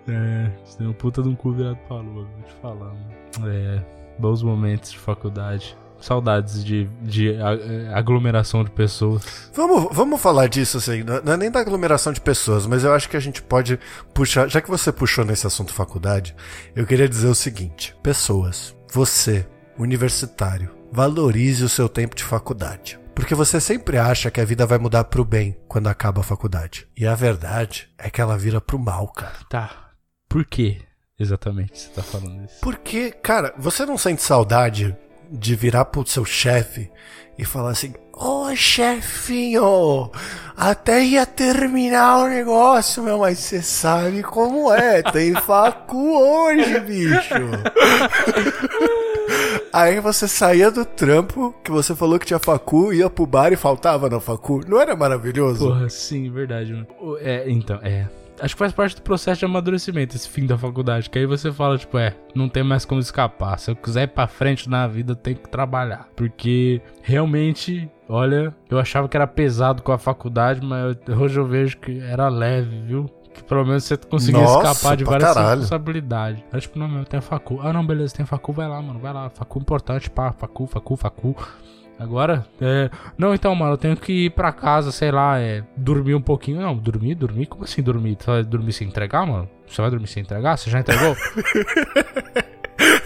É, 0.08 0.50
você 0.64 0.78
tem 0.78 0.86
um 0.86 0.92
puta 0.92 1.22
de 1.22 1.28
um 1.28 1.34
cu 1.34 1.52
virado 1.52 1.78
pra 1.86 1.96
lua, 1.96 2.24
vou 2.24 2.42
te 2.42 2.54
falar. 2.60 2.92
Mano. 2.92 3.48
É, 3.48 3.84
bons 4.18 4.42
momentos 4.42 4.90
de 4.92 4.98
faculdade. 4.98 5.76
Saudades 6.00 6.64
de, 6.64 6.88
de 7.00 7.32
é, 7.32 7.94
aglomeração 7.94 8.64
de 8.64 8.70
pessoas. 8.70 9.50
Vamos, 9.54 9.94
vamos 9.94 10.20
falar 10.20 10.48
disso 10.48 10.78
assim, 10.78 11.04
não 11.04 11.32
é 11.32 11.36
nem 11.36 11.50
da 11.50 11.60
aglomeração 11.60 12.12
de 12.12 12.20
pessoas, 12.20 12.66
mas 12.66 12.82
eu 12.82 12.92
acho 12.92 13.08
que 13.08 13.16
a 13.16 13.20
gente 13.20 13.40
pode 13.40 13.78
puxar, 14.12 14.48
já 14.48 14.60
que 14.60 14.68
você 14.68 14.90
puxou 14.90 15.24
nesse 15.24 15.46
assunto 15.46 15.72
faculdade, 15.72 16.34
eu 16.74 16.84
queria 16.84 17.08
dizer 17.08 17.28
o 17.28 17.34
seguinte: 17.34 17.94
pessoas, 18.02 18.76
você, 18.92 19.46
universitário, 19.78 20.70
valorize 20.90 21.62
o 21.62 21.68
seu 21.68 21.88
tempo 21.88 22.16
de 22.16 22.24
faculdade. 22.24 22.98
Porque 23.14 23.34
você 23.34 23.60
sempre 23.60 23.98
acha 23.98 24.30
que 24.30 24.40
a 24.40 24.44
vida 24.44 24.66
vai 24.66 24.78
mudar 24.78 25.04
pro 25.04 25.24
bem 25.24 25.56
quando 25.68 25.88
acaba 25.88 26.20
a 26.20 26.24
faculdade. 26.24 26.86
E 26.96 27.06
a 27.06 27.14
verdade 27.14 27.88
é 27.98 28.10
que 28.10 28.20
ela 28.20 28.38
vira 28.38 28.60
pro 28.60 28.78
mal, 28.78 29.08
cara. 29.08 29.36
Tá. 29.48 29.90
Por 30.28 30.44
que 30.44 30.80
exatamente 31.18 31.78
você 31.78 31.88
tá 31.90 32.02
falando 32.02 32.44
isso? 32.44 32.60
Porque, 32.60 33.10
cara, 33.10 33.54
você 33.58 33.84
não 33.84 33.98
sente 33.98 34.22
saudade 34.22 34.96
de 35.30 35.54
virar 35.54 35.84
pro 35.86 36.06
seu 36.06 36.24
chefe 36.24 36.90
e 37.38 37.44
falar 37.44 37.70
assim: 37.70 37.94
Ô 38.14 38.54
chefinho, 38.54 40.10
até 40.56 41.02
ia 41.02 41.26
terminar 41.26 42.18
o 42.18 42.28
negócio, 42.28 43.02
meu, 43.02 43.18
mas 43.18 43.38
você 43.38 43.62
sabe 43.62 44.22
como 44.22 44.72
é, 44.72 45.02
tem 45.02 45.34
facu 45.34 46.18
hoje, 46.18 46.80
bicho. 46.80 47.32
Aí 49.72 50.00
você 50.00 50.28
saía 50.28 50.70
do 50.70 50.84
trampo, 50.84 51.54
que 51.64 51.70
você 51.70 51.96
falou 51.96 52.18
que 52.18 52.26
tinha 52.26 52.38
facu, 52.38 52.92
ia 52.92 53.08
pro 53.08 53.24
bar 53.24 53.52
e 53.52 53.56
faltava 53.56 54.10
na 54.10 54.20
facu. 54.20 54.60
Não 54.68 54.78
era 54.78 54.94
maravilhoso? 54.94 55.66
Porra, 55.68 55.88
sim, 55.88 56.30
verdade, 56.30 56.72
mano. 56.74 56.86
É, 57.20 57.48
então, 57.50 57.78
é. 57.82 58.06
Acho 58.38 58.54
que 58.54 58.58
faz 58.58 58.72
parte 58.72 58.96
do 58.96 59.02
processo 59.02 59.38
de 59.38 59.44
amadurecimento, 59.44 60.16
esse 60.16 60.28
fim 60.28 60.46
da 60.46 60.58
faculdade. 60.58 61.08
Que 61.08 61.20
aí 61.20 61.26
você 61.26 61.50
fala, 61.52 61.78
tipo, 61.78 61.96
é, 61.96 62.14
não 62.34 62.48
tem 62.48 62.62
mais 62.62 62.84
como 62.84 63.00
escapar. 63.00 63.58
Se 63.58 63.70
eu 63.70 63.76
quiser 63.76 64.02
ir 64.02 64.08
pra 64.08 64.26
frente 64.26 64.68
na 64.68 64.86
vida, 64.86 65.12
eu 65.12 65.16
tenho 65.16 65.36
que 65.36 65.48
trabalhar. 65.48 66.08
Porque 66.16 66.82
realmente, 67.02 67.88
olha, 68.08 68.54
eu 68.68 68.78
achava 68.78 69.08
que 69.08 69.16
era 69.16 69.26
pesado 69.26 69.82
com 69.82 69.92
a 69.92 69.98
faculdade, 69.98 70.60
mas 70.60 70.96
hoje 71.08 71.38
eu 71.38 71.46
vejo 71.46 71.78
que 71.78 72.00
era 72.00 72.28
leve, 72.28 72.82
viu? 72.82 73.08
Que 73.34 73.42
pelo 73.42 73.64
menos 73.64 73.84
você 73.84 73.96
conseguia 73.96 74.42
Nossa, 74.42 74.72
escapar 74.72 74.96
de 74.96 75.04
várias 75.04 75.32
caralho. 75.32 75.60
responsabilidades. 75.60 76.42
Aí, 76.52 76.60
tipo, 76.60 76.78
não, 76.78 76.88
meu, 76.88 77.04
tem 77.04 77.18
a 77.18 77.22
facu. 77.22 77.60
Ah, 77.62 77.72
não, 77.72 77.84
beleza, 77.86 78.14
tem 78.14 78.26
facu, 78.26 78.52
vai 78.52 78.68
lá, 78.68 78.80
mano, 78.82 78.98
vai 78.98 79.12
lá. 79.12 79.30
Facu 79.30 79.58
importante, 79.58 80.10
pá, 80.10 80.32
facu, 80.32 80.66
facu, 80.66 80.96
facu. 80.96 81.36
Agora, 81.98 82.44
é. 82.60 82.90
Não, 83.16 83.32
então, 83.32 83.54
mano, 83.54 83.74
eu 83.74 83.78
tenho 83.78 83.96
que 83.96 84.26
ir 84.26 84.30
pra 84.30 84.52
casa, 84.52 84.90
sei 84.90 85.10
lá, 85.10 85.38
é. 85.38 85.62
Dormir 85.76 86.14
um 86.14 86.20
pouquinho. 86.20 86.60
Não, 86.60 86.76
dormir, 86.76 87.14
dormir? 87.14 87.46
Como 87.46 87.64
assim 87.64 87.82
dormir? 87.82 88.16
Você 88.18 88.30
vai 88.30 88.42
dormir 88.44 88.72
sem 88.72 88.88
entregar, 88.88 89.26
mano? 89.26 89.48
Você 89.66 89.80
vai 89.80 89.90
dormir 89.90 90.08
sem 90.08 90.22
entregar? 90.22 90.56
Você 90.58 90.68
já 90.68 90.80
entregou? 90.80 91.16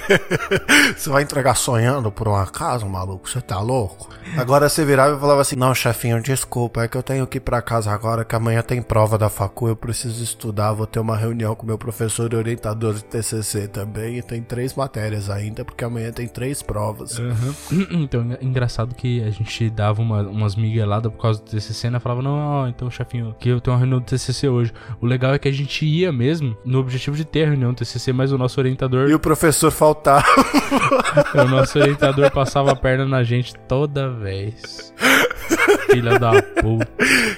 Você 0.96 1.10
vai 1.10 1.22
entregar 1.22 1.54
sonhando 1.54 2.10
por 2.10 2.28
um 2.28 2.34
acaso, 2.34 2.86
maluco? 2.86 3.28
Você 3.28 3.40
tá 3.40 3.60
louco? 3.60 4.08
Agora 4.36 4.68
você 4.68 4.84
virava 4.84 5.16
e 5.16 5.20
falava 5.20 5.40
assim: 5.40 5.56
Não, 5.56 5.74
chefinho, 5.74 6.20
desculpa, 6.22 6.82
é 6.82 6.88
que 6.88 6.96
eu 6.96 7.02
tenho 7.02 7.26
que 7.26 7.38
ir 7.38 7.40
pra 7.40 7.62
casa 7.62 7.90
agora, 7.92 8.24
que 8.24 8.34
amanhã 8.34 8.62
tem 8.62 8.82
prova 8.82 9.16
da 9.18 9.28
facu, 9.28 9.68
eu 9.68 9.76
preciso 9.76 10.22
estudar, 10.22 10.72
vou 10.72 10.86
ter 10.86 10.98
uma 11.00 11.16
reunião 11.16 11.54
com 11.54 11.66
meu 11.66 11.78
professor 11.78 12.32
e 12.32 12.36
orientador 12.36 12.94
de 12.94 13.04
TCC 13.04 13.68
também, 13.68 14.18
e 14.18 14.22
tem 14.22 14.42
três 14.42 14.74
matérias 14.74 15.30
ainda, 15.30 15.64
porque 15.64 15.84
amanhã 15.84 16.10
tem 16.12 16.26
três 16.26 16.62
provas. 16.62 17.20
então, 17.90 18.22
engra- 18.22 18.38
engraçado 18.42 18.94
que 18.94 19.22
a 19.22 19.30
gente 19.30 19.70
dava 19.70 20.02
uma- 20.02 20.22
umas 20.22 20.54
migueladas 20.56 21.12
por 21.12 21.20
causa 21.20 21.40
do 21.40 21.46
TCC, 21.50 21.90
né? 21.90 21.98
Falava, 22.00 22.22
não, 22.22 22.68
então, 22.68 22.90
chefinho, 22.90 23.34
que 23.38 23.48
eu 23.48 23.60
tenho 23.60 23.74
uma 23.74 23.80
reunião 23.80 24.00
do 24.00 24.04
TCC 24.06 24.48
hoje. 24.48 24.72
O 25.00 25.06
legal 25.06 25.34
é 25.34 25.38
que 25.38 25.48
a 25.48 25.52
gente 25.52 25.84
ia 25.86 26.12
mesmo 26.12 26.56
no 26.64 26.78
objetivo 26.78 27.16
de 27.16 27.24
ter 27.24 27.44
a 27.44 27.48
reunião 27.48 27.72
do 27.72 27.76
TCC, 27.76 28.12
mas 28.12 28.32
o 28.32 28.38
nosso 28.38 28.58
orientador 28.60 29.08
E 29.08 29.14
o 29.14 29.18
professor 29.18 29.70
faltava. 29.96 30.24
O 31.34 31.44
nosso 31.48 31.78
orientador 31.78 32.30
passava 32.30 32.72
a 32.72 32.76
perna 32.76 33.04
na 33.06 33.22
gente 33.22 33.54
toda 33.68 34.10
vez. 34.10 34.92
Filha 35.90 36.18
da 36.18 36.42
puta. 36.42 36.88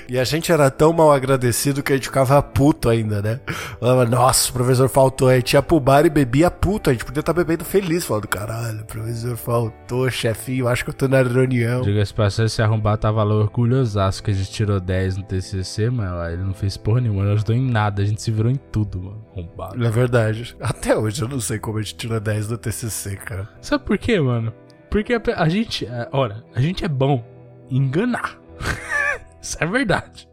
E 0.08 0.18
a 0.18 0.24
gente 0.24 0.50
era 0.50 0.70
tão 0.70 0.92
mal 0.92 1.12
agradecido 1.12 1.82
que 1.82 1.92
a 1.92 1.96
gente 1.96 2.06
ficava 2.06 2.42
puto 2.42 2.88
ainda, 2.88 3.20
né? 3.20 3.40
Falava, 3.78 4.04
nossa, 4.06 4.50
o 4.50 4.52
professor 4.52 4.88
faltou. 4.88 5.28
Aí 5.28 5.42
tinha 5.42 5.62
pro 5.62 5.78
bar 5.78 6.06
e 6.06 6.10
bebia 6.10 6.50
puto. 6.50 6.90
A 6.90 6.92
gente 6.92 7.04
podia 7.04 7.20
estar 7.20 7.32
bebendo 7.32 7.64
feliz, 7.64 8.04
falando, 8.04 8.26
caralho, 8.26 8.80
o 8.80 8.84
professor 8.84 9.36
faltou, 9.36 10.10
chefinho, 10.10 10.68
acho 10.68 10.84
que 10.84 10.90
eu 10.90 10.94
tô 10.94 11.08
na 11.08 11.22
reunião. 11.22 11.82
Diga-se 11.82 12.14
pra 12.14 12.30
você, 12.30 12.44
esse 12.44 12.62
arrombado 12.62 13.02
tava 13.02 13.22
lá 13.22 13.34
orgulhosaço 13.34 14.22
que 14.22 14.30
a 14.30 14.34
gente 14.34 14.50
tirou 14.50 14.80
10 14.80 15.18
no 15.18 15.22
TCC, 15.24 15.90
mas 15.90 16.32
ele 16.32 16.42
não 16.42 16.54
fez 16.54 16.76
porra 16.76 17.00
nenhuma, 17.00 17.24
não 17.24 17.32
ajudou 17.32 17.54
em 17.54 17.70
nada, 17.70 18.02
a 18.02 18.04
gente 18.04 18.22
se 18.22 18.30
virou 18.30 18.50
em 18.50 18.56
tudo, 18.56 19.02
mano. 19.02 19.24
Arrombado. 19.32 19.84
É 19.84 19.90
verdade. 19.90 20.56
Até 20.60 20.96
hoje 20.96 21.22
eu 21.22 21.28
não 21.28 21.40
sei 21.40 21.58
como 21.58 21.78
a 21.78 21.82
gente 21.82 21.96
tirou 21.96 22.18
10 22.18 22.48
do 22.48 22.58
TCC, 22.58 23.16
cara. 23.16 23.48
Sabe 23.60 23.84
por 23.84 23.98
quê, 23.98 24.20
mano? 24.20 24.52
Porque 24.90 25.12
a, 25.12 25.20
a 25.36 25.48
gente, 25.48 25.86
é, 25.86 26.08
olha, 26.12 26.42
a 26.54 26.60
gente 26.60 26.84
é 26.84 26.88
bom 26.88 27.22
enganar. 27.70 28.38
Isso 29.40 29.56
é 29.60 29.66
verdade. 29.66 30.28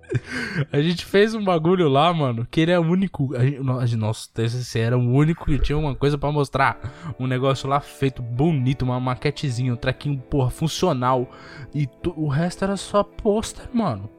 A 0.72 0.80
gente 0.82 1.04
fez 1.06 1.34
um 1.34 1.44
bagulho 1.44 1.90
lá, 1.90 2.14
mano, 2.14 2.48
que 2.50 2.62
ele 2.62 2.72
é 2.72 2.80
o 2.80 2.84
único. 2.84 3.36
A 3.36 3.44
gente, 3.86 3.96
nosso 3.98 4.32
TCC 4.32 4.80
era 4.80 4.98
o 4.98 5.02
único 5.14 5.46
que 5.46 5.60
tinha 5.60 5.78
uma 5.78 5.94
coisa 5.96 6.18
pra 6.18 6.32
mostrar. 6.32 6.80
Um 7.20 7.28
negócio 7.28 7.68
lá 7.68 7.80
feito 7.80 8.22
bonito, 8.22 8.84
uma 8.84 9.00
maquetezinha, 9.00 9.74
um 9.74 9.78
trequinho, 9.78 10.18
porra, 10.20 10.50
funcional. 10.50 11.30
E 11.74 11.86
tu- 11.88 12.14
o 12.16 12.28
resto 12.28 12.64
era 12.64 12.78
só 12.78 13.04
pôster, 13.04 13.66
mano. 13.74 14.10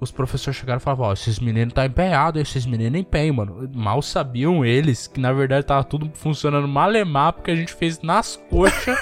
Os 0.00 0.10
professores 0.10 0.58
chegaram 0.58 0.78
e 0.78 0.82
falavam: 0.82 1.06
Ó, 1.06 1.12
esses 1.12 1.38
meninos 1.38 1.74
tá 1.74 1.84
empenhado, 1.84 2.38
esses 2.40 2.64
meninos 2.66 2.98
empenham, 3.00 3.34
mano. 3.36 3.68
Mal 3.74 4.00
sabiam 4.02 4.64
eles 4.64 5.06
que 5.06 5.20
na 5.20 5.32
verdade 5.32 5.66
tava 5.66 5.84
tudo 5.84 6.10
funcionando 6.14 6.66
malemar 6.68 7.32
porque 7.32 7.50
a 7.50 7.56
gente 7.56 7.72
fez 7.74 8.00
nas 8.00 8.36
coxas. 8.48 8.96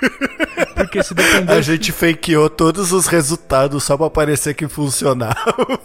porque 0.78 1.02
se 1.02 1.12
A 1.12 1.16
dependesse. 1.16 1.62
gente 1.62 1.92
fakeou 1.92 2.48
todos 2.48 2.92
os 2.92 3.06
resultados 3.06 3.84
só 3.84 3.96
pra 3.96 4.08
parecer 4.10 4.54
que 4.54 4.66
funcionava. 4.68 5.34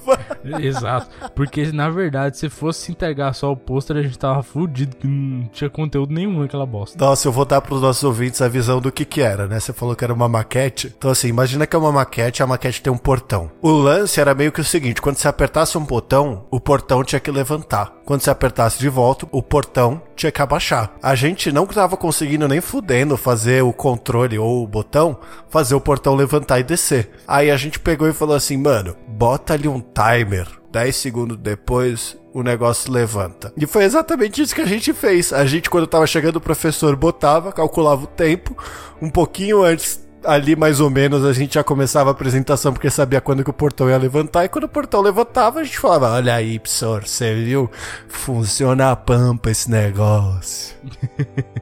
Exato. 0.59 1.07
Porque 1.35 1.71
na 1.71 1.89
verdade, 1.89 2.37
se 2.37 2.49
fosse 2.49 2.91
entregar 2.91 3.33
só 3.33 3.51
o 3.51 3.57
pôster, 3.57 3.97
a 3.97 4.01
gente 4.01 4.17
tava 4.19 4.43
fudido, 4.43 4.95
que 4.95 5.07
não 5.07 5.47
tinha 5.47 5.69
conteúdo 5.69 6.13
nenhum 6.13 6.39
naquela 6.41 6.65
bosta. 6.65 6.97
Nossa, 7.03 7.27
eu 7.27 7.31
vou 7.31 7.45
dar 7.45 7.61
pros 7.61 7.81
nossos 7.81 8.03
ouvintes 8.03 8.41
a 8.41 8.47
visão 8.47 8.79
do 8.79 8.91
que 8.91 9.05
que 9.05 9.21
era, 9.21 9.47
né? 9.47 9.59
Você 9.59 9.73
falou 9.73 9.95
que 9.95 10.03
era 10.03 10.13
uma 10.13 10.27
maquete. 10.29 10.93
Então 10.97 11.11
assim, 11.11 11.27
imagina 11.27 11.65
que 11.65 11.75
é 11.75 11.79
uma 11.79 11.91
maquete, 11.91 12.43
a 12.43 12.47
maquete 12.47 12.81
tem 12.81 12.91
um 12.91 12.97
portão. 12.97 13.49
O 13.61 13.71
lance 13.71 14.19
era 14.19 14.33
meio 14.35 14.51
que 14.51 14.61
o 14.61 14.65
seguinte, 14.65 15.01
quando 15.01 15.17
você 15.17 15.27
apertasse 15.27 15.77
um 15.77 15.83
botão, 15.85 16.45
o 16.51 16.59
portão 16.59 17.03
tinha 17.03 17.19
que 17.19 17.31
levantar. 17.31 17.93
Quando 18.05 18.21
você 18.21 18.29
apertasse 18.29 18.79
de 18.79 18.89
volta, 18.89 19.25
o 19.31 19.41
portão 19.41 20.01
tinha 20.15 20.31
que 20.31 20.41
abaixar. 20.41 20.91
A 21.01 21.15
gente 21.15 21.51
não 21.51 21.65
tava 21.65 21.95
conseguindo 21.95 22.47
nem 22.47 22.59
fudendo 22.59 23.15
fazer 23.15 23.63
o 23.63 23.71
controle 23.71 24.37
ou 24.37 24.63
o 24.63 24.67
botão, 24.83 25.17
fazer 25.49 25.73
o 25.73 25.81
portão 25.81 26.13
levantar 26.13 26.59
e 26.59 26.63
descer. 26.63 27.09
Aí 27.25 27.49
a 27.49 27.57
gente 27.57 27.79
pegou 27.79 28.07
e 28.07 28.13
falou 28.13 28.35
assim, 28.35 28.57
mano, 28.57 28.95
bota 29.07 29.53
ali 29.53 29.67
um 29.67 29.79
timer. 29.81 30.47
10 30.71 30.95
segundos 30.95 31.37
depois, 31.37 32.17
o 32.33 32.41
negócio 32.43 32.91
levanta. 32.91 33.53
E 33.55 33.65
foi 33.65 33.83
exatamente 33.83 34.41
isso 34.41 34.55
que 34.55 34.61
a 34.61 34.65
gente 34.65 34.91
fez. 34.91 35.31
A 35.31 35.45
gente, 35.45 35.69
quando 35.69 35.87
tava 35.87 36.05
chegando, 36.07 36.37
o 36.37 36.41
professor 36.41 36.95
botava, 36.95 37.51
calculava 37.51 38.03
o 38.03 38.07
tempo. 38.07 38.57
Um 38.99 39.09
pouquinho 39.09 39.63
antes, 39.63 40.03
ali 40.25 40.55
mais 40.55 40.79
ou 40.79 40.89
menos, 40.89 41.23
a 41.23 41.31
gente 41.31 41.53
já 41.53 41.63
começava 41.63 42.09
a 42.09 42.13
apresentação, 42.13 42.73
porque 42.73 42.89
sabia 42.89 43.21
quando 43.21 43.43
que 43.43 43.51
o 43.51 43.53
portão 43.53 43.87
ia 43.87 43.97
levantar. 43.97 44.45
E 44.45 44.49
quando 44.49 44.63
o 44.63 44.69
portão 44.69 45.01
levantava, 45.01 45.59
a 45.59 45.63
gente 45.63 45.77
falava: 45.77 46.11
Olha 46.11 46.33
aí, 46.33 46.57
professor, 46.57 47.05
você 47.05 47.35
viu? 47.35 47.69
Funciona 48.07 48.91
a 48.91 48.95
pampa 48.95 49.51
esse 49.51 49.69
negócio. 49.69 50.75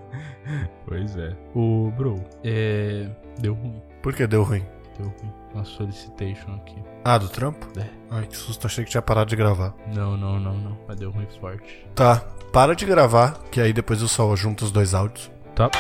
Pois 0.92 1.16
é. 1.16 1.34
O 1.56 1.90
Bro, 1.96 2.22
é. 2.44 3.08
Deu 3.40 3.54
ruim. 3.54 3.82
Por 4.04 4.14
que 4.14 4.28
deu 4.28 4.44
ruim? 4.44 4.62
Deu 4.98 5.08
ruim. 5.08 5.32
Uma 5.54 5.64
solicitation 5.64 6.54
aqui. 6.56 6.84
Ah, 7.06 7.18
do 7.18 7.30
trampo? 7.30 7.66
É. 7.80 7.88
Ai, 8.10 8.28
que 8.28 8.36
susto, 8.36 8.68
achei 8.68 8.84
que 8.84 8.92
tinha 8.92 9.02
parado 9.02 9.30
de 9.30 9.38
gravar. 9.38 9.74
Não, 9.88 10.18
não, 10.18 10.38
não, 10.38 10.54
não. 10.54 10.78
Mas 10.86 11.00
deu 11.00 11.10
ruim 11.10 11.26
forte. 11.40 11.88
Tá, 11.96 12.18
para 12.52 12.76
de 12.76 12.86
gravar, 12.86 13.42
que 13.50 13.62
aí 13.62 13.72
depois 13.72 14.02
eu 14.02 14.10
só 14.10 14.36
junto 14.36 14.66
os 14.66 14.72
dois 14.72 14.94
áudios. 14.94 15.32
Tá. 15.56 15.72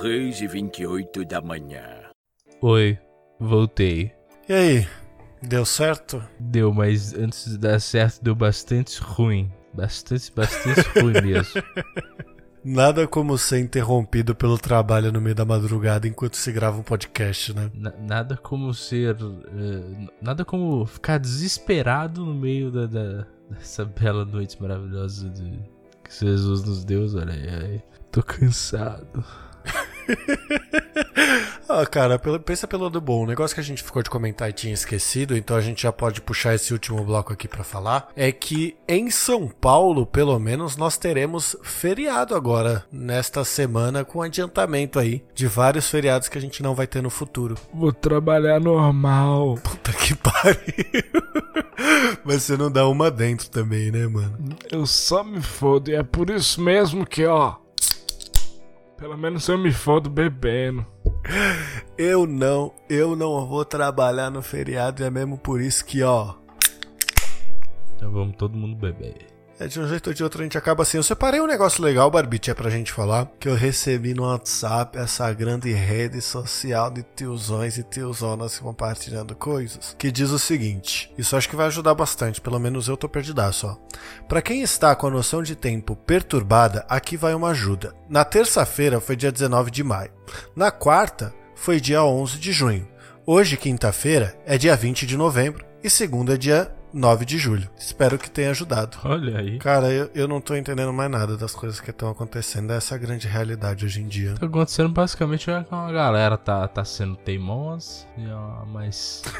Três 0.00 0.40
e 0.40 0.46
vinte 0.46 0.78
e 0.78 0.86
oito 0.86 1.26
da 1.26 1.42
manhã. 1.42 1.84
Oi, 2.62 2.98
voltei. 3.40 4.12
E 4.48 4.52
aí, 4.52 4.86
deu 5.42 5.64
certo? 5.64 6.22
Deu, 6.38 6.72
mas 6.72 7.14
antes 7.14 7.44
de 7.50 7.58
dar 7.58 7.80
certo, 7.80 8.22
deu 8.22 8.34
bastante 8.34 9.00
ruim. 9.00 9.50
Bastante, 9.74 10.32
bastante 10.34 10.80
ruim 10.98 11.12
mesmo. 11.22 11.62
Nada 12.64 13.06
como 13.06 13.38
ser 13.38 13.60
interrompido 13.60 14.34
pelo 14.34 14.58
trabalho 14.58 15.12
no 15.12 15.20
meio 15.20 15.34
da 15.34 15.44
madrugada 15.44 16.08
enquanto 16.08 16.34
se 16.36 16.50
grava 16.50 16.78
um 16.78 16.82
podcast, 16.82 17.54
né? 17.54 17.70
Na- 17.74 17.94
nada 17.98 18.36
como 18.36 18.74
ser. 18.74 19.16
eh, 19.20 20.08
nada 20.20 20.44
como 20.44 20.84
ficar 20.84 21.18
desesperado 21.18 22.24
no 22.26 22.34
meio 22.34 22.70
da, 22.70 22.86
da- 22.86 23.26
dessa 23.50 23.84
bela 23.84 24.24
noite 24.24 24.60
maravilhosa 24.60 25.30
de, 25.30 25.58
que 26.04 26.24
Jesus 26.26 26.64
nos 26.64 26.84
deu. 26.84 27.06
Olha 27.16 27.32
aí, 27.32 27.80
tô 28.10 28.22
cansado. 28.22 29.24
Ah, 31.68 31.84
cara, 31.84 32.18
pelo- 32.18 32.40
pensa 32.40 32.66
pelo 32.66 32.84
lado 32.84 33.00
bom. 33.00 33.24
O 33.24 33.26
negócio 33.26 33.54
que 33.54 33.60
a 33.60 33.64
gente 33.64 33.82
ficou 33.82 34.02
de 34.02 34.08
comentar 34.08 34.48
e 34.48 34.52
tinha 34.52 34.72
esquecido, 34.72 35.36
então 35.36 35.56
a 35.56 35.60
gente 35.60 35.82
já 35.82 35.92
pode 35.92 36.20
puxar 36.22 36.54
esse 36.54 36.72
último 36.72 37.04
bloco 37.04 37.32
aqui 37.32 37.46
pra 37.46 37.62
falar, 37.62 38.08
é 38.16 38.32
que 38.32 38.76
em 38.88 39.10
São 39.10 39.48
Paulo, 39.48 40.06
pelo 40.06 40.38
menos, 40.38 40.76
nós 40.76 40.96
teremos 40.96 41.54
feriado 41.62 42.34
agora, 42.34 42.84
nesta 42.90 43.44
semana, 43.44 44.04
com 44.04 44.22
adiantamento 44.22 44.98
aí 44.98 45.22
de 45.34 45.46
vários 45.46 45.88
feriados 45.88 46.28
que 46.28 46.38
a 46.38 46.40
gente 46.40 46.62
não 46.62 46.74
vai 46.74 46.86
ter 46.86 47.02
no 47.02 47.10
futuro. 47.10 47.54
Vou 47.74 47.92
trabalhar 47.92 48.58
normal. 48.60 49.56
Puta 49.62 49.92
que 49.92 50.14
pariu. 50.14 51.04
Mas 52.24 52.42
você 52.44 52.56
não 52.56 52.70
dá 52.70 52.88
uma 52.88 53.10
dentro 53.10 53.48
também, 53.50 53.90
né, 53.90 54.06
mano? 54.06 54.36
Eu 54.70 54.86
só 54.86 55.22
me 55.22 55.40
fodo. 55.42 55.90
E 55.90 55.94
é 55.94 56.02
por 56.02 56.30
isso 56.30 56.60
mesmo 56.60 57.06
que, 57.06 57.26
ó. 57.26 57.56
Pelo 58.98 59.16
menos 59.16 59.46
eu 59.48 59.56
me 59.56 59.72
fodo 59.72 60.10
bebendo. 60.10 60.84
Eu 61.96 62.26
não, 62.26 62.74
eu 62.88 63.14
não 63.14 63.46
vou 63.46 63.64
trabalhar 63.64 64.30
no 64.30 64.42
feriado 64.42 65.02
e 65.02 65.06
é 65.06 65.10
mesmo 65.10 65.38
por 65.38 65.60
isso 65.60 65.84
que, 65.84 66.02
ó, 66.02 66.34
Então 67.94 68.10
vamos 68.10 68.36
todo 68.36 68.56
mundo 68.56 68.76
beber. 68.76 69.37
É, 69.60 69.66
de 69.66 69.80
um 69.80 69.88
jeito 69.88 70.06
ou 70.06 70.14
de 70.14 70.22
outro 70.22 70.40
a 70.40 70.44
gente 70.44 70.56
acaba 70.56 70.84
assim. 70.84 70.98
Eu 70.98 71.02
separei 71.02 71.40
um 71.40 71.46
negócio 71.46 71.82
legal, 71.82 72.08
Barbite, 72.08 72.50
é 72.50 72.54
pra 72.54 72.70
gente 72.70 72.92
falar, 72.92 73.26
que 73.40 73.48
eu 73.48 73.56
recebi 73.56 74.14
no 74.14 74.22
WhatsApp 74.22 74.96
essa 74.96 75.32
grande 75.32 75.72
rede 75.72 76.20
social 76.20 76.90
de 76.90 77.02
tiozões 77.02 77.76
e 77.76 77.82
tiozonas 77.82 78.58
compartilhando 78.58 79.34
coisas, 79.34 79.96
que 79.98 80.12
diz 80.12 80.30
o 80.30 80.38
seguinte, 80.38 81.12
isso 81.18 81.36
acho 81.36 81.48
que 81.48 81.56
vai 81.56 81.66
ajudar 81.66 81.94
bastante, 81.94 82.40
pelo 82.40 82.60
menos 82.60 82.86
eu 82.86 82.96
tô 82.96 83.08
perdidaço, 83.08 83.66
ó. 83.66 83.76
Pra 84.28 84.40
quem 84.40 84.62
está 84.62 84.94
com 84.94 85.08
a 85.08 85.10
noção 85.10 85.42
de 85.42 85.56
tempo 85.56 85.96
perturbada, 85.96 86.86
aqui 86.88 87.16
vai 87.16 87.34
uma 87.34 87.50
ajuda. 87.50 87.92
Na 88.08 88.24
terça-feira 88.24 89.00
foi 89.00 89.16
dia 89.16 89.32
19 89.32 89.72
de 89.72 89.82
maio. 89.82 90.12
Na 90.54 90.70
quarta 90.70 91.34
foi 91.56 91.80
dia 91.80 92.04
11 92.04 92.38
de 92.38 92.52
junho. 92.52 92.86
Hoje, 93.26 93.56
quinta-feira, 93.56 94.38
é 94.46 94.56
dia 94.56 94.76
20 94.76 95.04
de 95.04 95.16
novembro 95.16 95.66
e 95.82 95.90
segunda 95.90 96.34
é 96.34 96.36
dia 96.36 96.77
9 96.92 97.24
de 97.24 97.38
julho. 97.38 97.68
Espero 97.76 98.18
que 98.18 98.30
tenha 98.30 98.50
ajudado. 98.50 98.98
Olha 99.04 99.38
aí. 99.38 99.58
Cara, 99.58 99.90
eu, 99.90 100.10
eu 100.14 100.28
não 100.28 100.40
tô 100.40 100.54
entendendo 100.54 100.92
mais 100.92 101.10
nada 101.10 101.36
das 101.36 101.54
coisas 101.54 101.80
que 101.80 101.90
estão 101.90 102.10
acontecendo. 102.10 102.72
Essa 102.72 102.94
é 102.94 102.96
a 102.96 102.98
grande 102.98 103.26
realidade 103.26 103.84
hoje 103.84 104.00
em 104.00 104.08
dia. 104.08 104.34
Tá 104.34 104.46
acontecendo 104.46 104.88
basicamente 104.88 105.50
é 105.50 105.62
que 105.62 105.74
uma 105.74 105.92
galera 105.92 106.36
tá, 106.36 106.66
tá 106.68 106.84
sendo 106.84 107.16
teimosa, 107.16 108.06
mas 108.66 109.22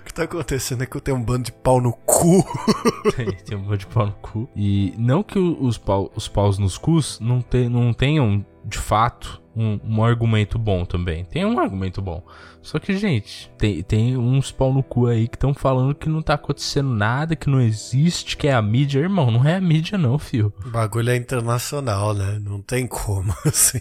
O 0.00 0.04
que 0.04 0.14
tá 0.14 0.24
acontecendo 0.24 0.82
é 0.82 0.86
que 0.86 0.96
eu 0.96 1.00
tenho 1.00 1.16
um 1.16 1.22
bando 1.22 1.44
de 1.44 1.52
pau 1.52 1.80
no 1.80 1.92
cu. 1.92 2.44
tem, 3.16 3.32
tem 3.32 3.56
um 3.56 3.62
monte 3.62 3.80
de 3.80 3.86
pau 3.86 4.06
no 4.06 4.12
cu. 4.12 4.48
E 4.54 4.94
não 4.98 5.22
que 5.22 5.38
os, 5.38 5.78
pau, 5.78 6.10
os 6.14 6.28
paus 6.28 6.58
nos 6.58 6.78
cus 6.78 7.18
não, 7.20 7.40
te, 7.40 7.68
não 7.68 7.92
tenham, 7.92 8.44
de 8.64 8.78
fato, 8.78 9.41
um, 9.54 9.78
um 9.84 10.04
argumento 10.04 10.58
bom 10.58 10.84
também. 10.84 11.24
Tem 11.24 11.44
um 11.44 11.58
argumento 11.58 12.00
bom. 12.00 12.24
Só 12.62 12.78
que, 12.78 12.96
gente, 12.96 13.50
tem, 13.58 13.82
tem 13.82 14.16
uns 14.16 14.52
pau 14.52 14.72
no 14.72 14.84
cu 14.84 15.08
aí 15.08 15.26
que 15.26 15.36
estão 15.36 15.52
falando 15.52 15.94
que 15.94 16.08
não 16.08 16.22
tá 16.22 16.34
acontecendo 16.34 16.90
nada, 16.90 17.34
que 17.34 17.50
não 17.50 17.60
existe, 17.60 18.36
que 18.36 18.46
é 18.46 18.54
a 18.54 18.62
mídia. 18.62 19.00
Irmão, 19.00 19.30
não 19.32 19.44
é 19.44 19.56
a 19.56 19.60
mídia 19.60 19.98
não, 19.98 20.16
fio. 20.16 20.52
O 20.64 20.70
bagulho 20.70 21.10
é 21.10 21.16
internacional, 21.16 22.14
né? 22.14 22.38
Não 22.40 22.62
tem 22.62 22.86
como, 22.86 23.34
assim. 23.44 23.80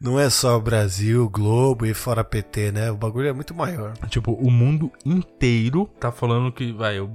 Não 0.00 0.18
é 0.18 0.30
só 0.30 0.58
Brasil, 0.60 1.28
Globo 1.28 1.84
e 1.84 1.92
fora 1.92 2.22
PT, 2.22 2.70
né? 2.70 2.90
O 2.90 2.96
bagulho 2.96 3.28
é 3.28 3.32
muito 3.32 3.52
maior. 3.52 3.94
Tipo, 4.08 4.32
o 4.32 4.50
mundo 4.50 4.92
inteiro 5.04 5.90
tá 5.98 6.12
falando 6.12 6.52
que, 6.52 6.72
vai, 6.72 7.00
o, 7.00 7.10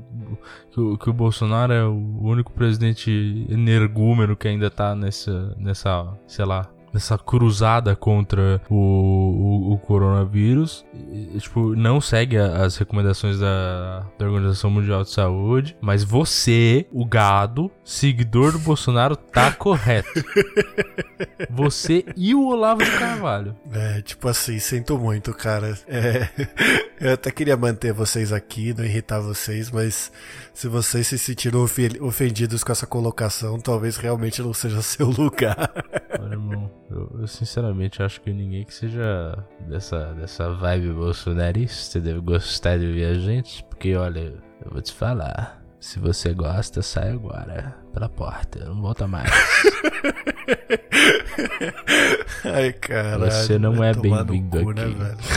que, 0.72 0.82
o, 0.82 0.98
que 0.98 1.10
o 1.10 1.13
Bolsonaro 1.13 1.72
é 1.72 1.86
o 1.86 2.19
único 2.22 2.52
presidente 2.52 3.48
energúmeno 3.50 4.36
que 4.36 4.50
ainda 4.50 4.69
tá 4.69 4.93
nessa, 4.93 5.56
nessa, 5.58 6.13
sei 6.28 6.43
lá, 6.43 6.69
nessa 6.93 7.17
cruzada 7.17 7.95
contra 7.95 8.62
o, 8.69 8.75
o, 8.75 9.73
o 9.73 9.78
coronavírus. 9.80 10.86
E, 10.93 11.38
tipo, 11.39 11.75
não 11.75 11.99
segue 12.02 12.38
as 12.38 12.78
recomendações 12.78 13.39
da, 13.39 14.06
da 14.17 14.25
Organização 14.25 14.69
Mundial 14.69 15.04
de 15.04 15.10
Saúde, 15.12 15.75
mas 15.82 16.04
você, 16.04 16.86
o 16.91 17.06
gado, 17.06 17.69
seguidor 17.84 18.52
do 18.52 18.60
Bolsonaro, 18.60 19.15
tá 19.15 19.52
correto. 19.58 20.23
Você 21.49 22.06
e 22.15 22.34
o 22.34 22.45
Olavo 22.47 22.84
de 22.84 22.91
Carvalho. 22.91 23.56
É, 23.71 24.02
tipo 24.02 24.28
assim, 24.28 24.60
sinto 24.60 24.97
muito, 24.97 25.34
cara. 25.34 25.78
É, 25.88 26.28
eu 26.99 27.13
até 27.13 27.32
queria 27.32 27.58
manter 27.58 27.93
vocês 27.93 28.32
aqui, 28.32 28.73
não 28.78 28.84
irritar 28.86 29.19
vocês, 29.19 29.71
mas 29.71 30.12
se 30.54 30.67
vocês 30.67 31.08
se 31.08 31.17
sentiram 31.17 31.63
ofe- 31.63 31.99
ofendidos 32.02 32.63
com 32.63 32.71
essa 32.71 32.88
colocação, 32.88 33.60
talvez 33.60 33.97
realmente 33.97 34.41
não 34.41 34.54
seja 34.54 34.82
seu 34.84 35.08
lugar. 35.10 35.71
Olha, 36.19 36.34
irmão, 36.34 36.71
eu, 36.89 37.10
eu 37.19 37.28
sinceramente 37.28 38.02
acho 38.02 38.19
que 38.21 38.34
ninguém 38.34 38.63
que 38.63 38.73
seja 38.73 39.38
dessa, 39.67 40.13
dessa 40.13 40.52
vibe 40.54 40.93
bolsonarista 40.93 41.99
deve 41.99 42.19
gostar 42.19 42.80
de 42.80 42.91
ver 42.91 43.06
a 43.06 43.13
gente, 43.13 43.63
porque 43.65 43.95
olha, 43.95 44.34
eu 44.65 44.71
vou 44.71 44.82
te 44.82 44.93
falar. 44.93 45.60
Se 45.80 45.97
você 45.97 46.34
gosta, 46.34 46.82
sai 46.82 47.12
agora 47.12 47.78
pela 47.93 48.10
porta, 48.10 48.65
não 48.65 48.82
volta 48.82 49.08
mais. 49.08 49.32
Ai, 52.43 52.73
cara. 52.73 53.32
Você 53.32 53.58
não 53.58 53.82
é 53.82 53.93
bem-vindo 53.93 54.58
aqui. 54.58 54.73
Né, 54.73 54.86
velho? 54.86 55.17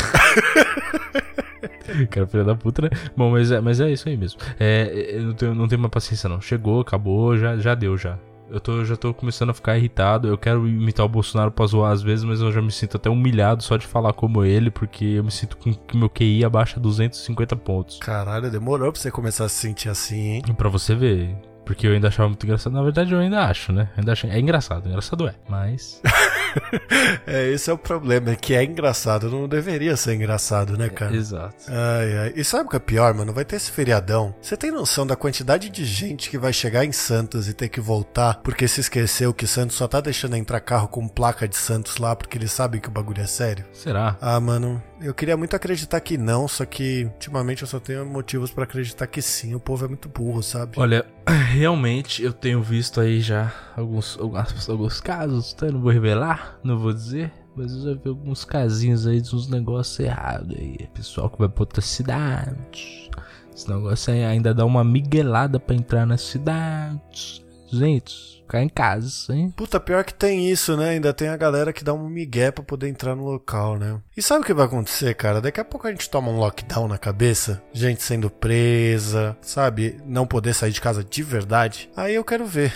Cara, 2.10 2.26
filha 2.26 2.44
da 2.44 2.54
puta, 2.54 2.82
né? 2.82 2.90
Bom, 3.16 3.30
mas 3.30 3.50
é, 3.50 3.60
mas 3.60 3.80
é 3.80 3.90
isso 3.90 4.08
aí 4.08 4.16
mesmo. 4.16 4.40
É, 4.58 5.18
não 5.20 5.34
tenho, 5.34 5.54
não 5.54 5.68
tenho 5.68 5.80
mais 5.80 5.92
paciência, 5.92 6.28
não. 6.28 6.40
Chegou, 6.40 6.80
acabou, 6.80 7.36
já, 7.36 7.56
já 7.58 7.74
deu, 7.74 7.98
já. 7.98 8.18
Eu 8.52 8.60
tô, 8.60 8.84
já 8.84 8.96
tô 8.96 9.14
começando 9.14 9.48
a 9.48 9.54
ficar 9.54 9.78
irritado. 9.78 10.28
Eu 10.28 10.36
quero 10.36 10.68
imitar 10.68 11.06
o 11.06 11.08
Bolsonaro 11.08 11.50
pra 11.50 11.64
zoar 11.66 11.90
às 11.90 12.02
vezes, 12.02 12.22
mas 12.22 12.42
eu 12.42 12.52
já 12.52 12.60
me 12.60 12.70
sinto 12.70 12.98
até 12.98 13.08
humilhado 13.08 13.62
só 13.62 13.78
de 13.78 13.86
falar 13.86 14.12
como 14.12 14.44
ele, 14.44 14.70
porque 14.70 15.04
eu 15.04 15.24
me 15.24 15.30
sinto 15.30 15.56
com 15.56 15.72
que 15.72 15.96
meu 15.96 16.10
QI 16.10 16.44
abaixa 16.44 16.78
250 16.78 17.56
pontos. 17.56 17.98
Caralho, 17.98 18.50
demorou 18.50 18.92
pra 18.92 19.00
você 19.00 19.10
começar 19.10 19.46
a 19.46 19.48
se 19.48 19.56
sentir 19.56 19.88
assim, 19.88 20.34
hein? 20.34 20.42
Pra 20.56 20.68
você 20.68 20.94
ver. 20.94 21.34
Porque 21.64 21.86
eu 21.86 21.92
ainda 21.92 22.08
achava 22.08 22.28
muito 22.28 22.44
engraçado. 22.44 22.72
Na 22.72 22.82
verdade, 22.82 23.14
eu 23.14 23.18
ainda 23.18 23.46
acho, 23.46 23.72
né? 23.72 23.88
Ainda 23.96 24.12
acho, 24.12 24.26
é 24.26 24.38
engraçado, 24.38 24.86
engraçado 24.86 25.26
é. 25.26 25.34
Mas. 25.48 26.02
É, 27.26 27.48
esse 27.50 27.70
é 27.70 27.72
o 27.72 27.78
problema, 27.78 28.30
é 28.30 28.36
que 28.36 28.54
é 28.54 28.64
engraçado, 28.64 29.30
não 29.30 29.48
deveria 29.48 29.96
ser 29.96 30.14
engraçado, 30.14 30.76
né, 30.76 30.88
cara? 30.88 31.14
Exato. 31.14 31.56
Ai, 31.68 32.18
ai. 32.18 32.32
E 32.36 32.44
sabe 32.44 32.66
o 32.66 32.68
que 32.68 32.76
é 32.76 32.80
pior, 32.80 33.14
mano? 33.14 33.32
Vai 33.32 33.44
ter 33.44 33.56
esse 33.56 33.70
feriadão. 33.70 34.34
Você 34.40 34.56
tem 34.56 34.70
noção 34.70 35.06
da 35.06 35.16
quantidade 35.16 35.70
de 35.70 35.84
gente 35.84 36.28
que 36.28 36.38
vai 36.38 36.52
chegar 36.52 36.84
em 36.84 36.92
Santos 36.92 37.48
e 37.48 37.54
ter 37.54 37.68
que 37.68 37.80
voltar 37.80 38.40
porque 38.42 38.66
se 38.66 38.80
esqueceu 38.80 39.32
que 39.32 39.46
Santos 39.46 39.76
só 39.76 39.86
tá 39.86 40.00
deixando 40.00 40.36
entrar 40.36 40.60
carro 40.60 40.88
com 40.88 41.06
placa 41.08 41.46
de 41.46 41.56
Santos 41.56 41.96
lá 41.96 42.14
porque 42.14 42.36
eles 42.36 42.52
sabem 42.52 42.80
que 42.80 42.88
o 42.88 42.92
bagulho 42.92 43.22
é 43.22 43.26
sério? 43.26 43.64
Será? 43.72 44.16
Ah, 44.20 44.40
mano, 44.40 44.82
eu 45.02 45.12
queria 45.12 45.36
muito 45.36 45.54
acreditar 45.54 46.00
que 46.00 46.16
não, 46.16 46.46
só 46.46 46.64
que 46.64 47.04
ultimamente 47.04 47.62
eu 47.62 47.68
só 47.68 47.80
tenho 47.80 48.06
motivos 48.06 48.50
pra 48.50 48.64
acreditar 48.64 49.06
que 49.06 49.20
sim. 49.20 49.54
O 49.54 49.60
povo 49.60 49.84
é 49.84 49.88
muito 49.88 50.08
burro, 50.08 50.42
sabe? 50.42 50.78
Olha, 50.78 51.04
realmente 51.26 52.22
eu 52.22 52.32
tenho 52.32 52.62
visto 52.62 53.00
aí 53.00 53.20
já 53.20 53.52
alguns, 53.76 54.18
alguns, 54.18 54.68
alguns 54.68 55.00
casos, 55.00 55.52
tá? 55.52 55.66
Não 55.66 55.80
vou 55.80 55.90
revelar, 55.90 56.58
não 56.62 56.78
vou 56.78 56.92
dizer. 56.92 57.32
Mas 57.54 57.72
eu 57.72 57.82
já 57.82 58.00
vi 58.00 58.08
alguns 58.08 58.44
casinhos 58.44 59.06
aí 59.06 59.20
de 59.20 59.34
uns 59.34 59.48
negócios 59.48 60.00
errados 60.00 60.56
aí. 60.56 60.88
Pessoal 60.94 61.28
que 61.28 61.38
vai 61.38 61.48
pra 61.48 61.62
outra 61.62 61.82
cidade. 61.82 63.10
Esse 63.54 63.68
negócio 63.68 64.12
aí 64.12 64.24
ainda 64.24 64.54
dá 64.54 64.64
uma 64.64 64.82
miguelada 64.82 65.60
pra 65.60 65.76
entrar 65.76 66.06
na 66.06 66.16
cidade. 66.16 67.44
Gente, 67.70 68.41
ficar 68.52 68.62
em 68.62 68.68
casa, 68.68 69.34
hein? 69.34 69.52
Puta, 69.56 69.80
pior 69.80 70.04
que 70.04 70.12
tem 70.12 70.50
isso, 70.50 70.76
né? 70.76 70.90
Ainda 70.90 71.14
tem 71.14 71.28
a 71.28 71.36
galera 71.36 71.72
que 71.72 71.82
dá 71.82 71.94
um 71.94 72.08
migué 72.08 72.50
pra 72.50 72.62
poder 72.62 72.88
entrar 72.88 73.16
no 73.16 73.24
local, 73.24 73.78
né? 73.78 73.98
E 74.14 74.20
sabe 74.20 74.42
o 74.42 74.44
que 74.44 74.52
vai 74.52 74.66
acontecer, 74.66 75.14
cara? 75.14 75.40
Daqui 75.40 75.58
a 75.58 75.64
pouco 75.64 75.86
a 75.86 75.90
gente 75.90 76.10
toma 76.10 76.30
um 76.30 76.38
lockdown 76.38 76.86
na 76.86 76.98
cabeça, 76.98 77.62
gente 77.72 78.02
sendo 78.02 78.28
presa, 78.28 79.36
sabe? 79.40 79.98
Não 80.04 80.26
poder 80.26 80.52
sair 80.52 80.72
de 80.72 80.80
casa 80.80 81.02
de 81.02 81.22
verdade. 81.22 81.88
Aí 81.96 82.14
eu 82.14 82.24
quero 82.24 82.44
ver 82.44 82.72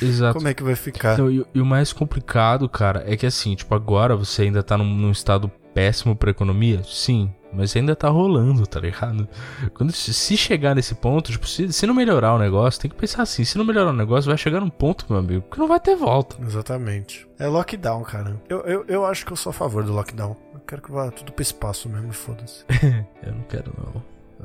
Exato. 0.00 0.34
como 0.38 0.46
é 0.46 0.54
que 0.54 0.62
vai 0.62 0.76
ficar. 0.76 1.14
Então, 1.14 1.30
e, 1.30 1.44
e 1.54 1.60
o 1.60 1.66
mais 1.66 1.92
complicado, 1.92 2.68
cara, 2.68 3.02
é 3.06 3.16
que 3.16 3.26
assim, 3.26 3.56
tipo, 3.56 3.74
agora 3.74 4.14
você 4.14 4.42
ainda 4.42 4.62
tá 4.62 4.78
num, 4.78 4.84
num 4.84 5.10
estado 5.10 5.50
péssimo 5.74 6.14
pra 6.16 6.30
economia? 6.30 6.82
Sim. 6.84 7.32
Mas 7.52 7.74
ainda 7.74 7.96
tá 7.96 8.08
rolando, 8.08 8.66
tá 8.66 8.78
ligado? 8.78 9.28
Quando 9.74 9.92
se 9.92 10.36
chegar 10.36 10.74
nesse 10.74 10.94
ponto, 10.94 11.32
tipo, 11.32 11.48
se, 11.48 11.72
se 11.72 11.86
não 11.86 11.94
melhorar 11.94 12.34
o 12.34 12.38
negócio, 12.38 12.80
tem 12.80 12.90
que 12.90 12.96
pensar 12.96 13.22
assim, 13.22 13.44
se 13.44 13.58
não 13.58 13.64
melhorar 13.64 13.90
o 13.90 13.96
negócio, 13.96 14.28
vai 14.28 14.38
chegar 14.38 14.60
num 14.60 14.70
ponto, 14.70 15.04
meu 15.08 15.18
amigo, 15.18 15.44
que 15.50 15.58
não 15.58 15.66
vai 15.66 15.80
ter 15.80 15.96
volta. 15.96 16.36
Exatamente. 16.42 17.28
É 17.38 17.48
lockdown, 17.48 18.02
cara. 18.04 18.40
Eu, 18.48 18.60
eu, 18.60 18.84
eu 18.86 19.04
acho 19.04 19.26
que 19.26 19.32
eu 19.32 19.36
sou 19.36 19.50
a 19.50 19.52
favor 19.54 19.82
do 19.82 19.92
lockdown. 19.92 20.36
Eu 20.54 20.60
quero 20.60 20.82
que 20.82 20.92
vá 20.92 21.10
tudo 21.10 21.32
pro 21.32 21.42
espaço 21.42 21.88
mesmo, 21.88 22.12
foda-se. 22.12 22.64
Eu 23.22 23.32
não 23.32 23.42
quero, 23.42 23.72
não. 23.76 24.02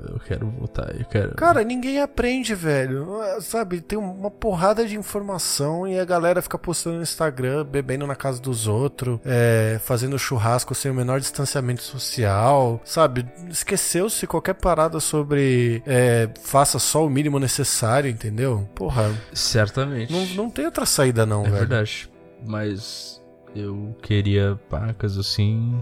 Eu 0.09 0.19
quero 0.19 0.47
voltar, 0.49 0.93
eu 0.97 1.05
quero. 1.05 1.35
Cara, 1.35 1.63
ninguém 1.63 2.01
aprende, 2.01 2.53
velho. 2.53 3.07
Sabe, 3.41 3.81
tem 3.81 3.97
uma 3.97 4.29
porrada 4.29 4.85
de 4.85 4.97
informação 4.97 5.87
e 5.87 5.97
a 5.99 6.05
galera 6.05 6.41
fica 6.41 6.57
postando 6.57 6.97
no 6.97 7.03
Instagram, 7.03 7.65
bebendo 7.65 8.05
na 8.05 8.15
casa 8.15 8.41
dos 8.41 8.67
outros, 8.67 9.19
é, 9.25 9.79
fazendo 9.83 10.17
churrasco 10.19 10.75
sem 10.75 10.91
o 10.91 10.93
menor 10.93 11.19
distanciamento 11.19 11.81
social, 11.83 12.81
sabe? 12.83 13.25
Esqueceu-se 13.49 14.27
qualquer 14.27 14.55
parada 14.55 14.99
sobre 14.99 15.81
é, 15.85 16.29
faça 16.41 16.79
só 16.79 17.05
o 17.05 17.09
mínimo 17.09 17.39
necessário, 17.39 18.09
entendeu? 18.09 18.67
Porra, 18.75 19.13
Certamente. 19.33 20.11
não, 20.11 20.25
não 20.45 20.49
tem 20.49 20.65
outra 20.65 20.85
saída 20.85 21.25
não, 21.25 21.41
é 21.41 21.45
velho. 21.45 21.57
verdade. 21.57 22.09
Mas 22.45 23.21
eu 23.55 23.95
queria 24.01 24.59
pacas 24.69 25.17
assim 25.17 25.81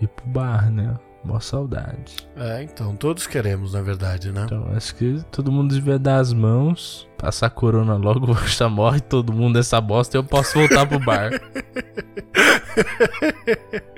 ir 0.00 0.08
pro 0.08 0.26
bar, 0.26 0.70
né? 0.70 0.98
Mó 1.24 1.38
saudade. 1.38 2.16
É, 2.36 2.62
então, 2.62 2.96
todos 2.96 3.26
queremos, 3.26 3.74
na 3.74 3.80
verdade, 3.80 4.32
né? 4.32 4.42
Então, 4.44 4.66
acho 4.76 4.94
que 4.96 5.22
todo 5.30 5.52
mundo 5.52 5.72
devia 5.72 5.98
dar 5.98 6.16
as 6.16 6.32
mãos, 6.32 7.08
passar 7.16 7.46
a 7.46 7.50
corona 7.50 7.94
logo, 7.94 8.34
já 8.46 8.68
morre 8.68 9.00
todo 9.00 9.32
mundo 9.32 9.54
dessa 9.54 9.80
bosta 9.80 10.16
e 10.16 10.18
eu 10.18 10.24
posso 10.24 10.58
voltar 10.58 10.86
pro 10.86 10.98
bar. 10.98 11.30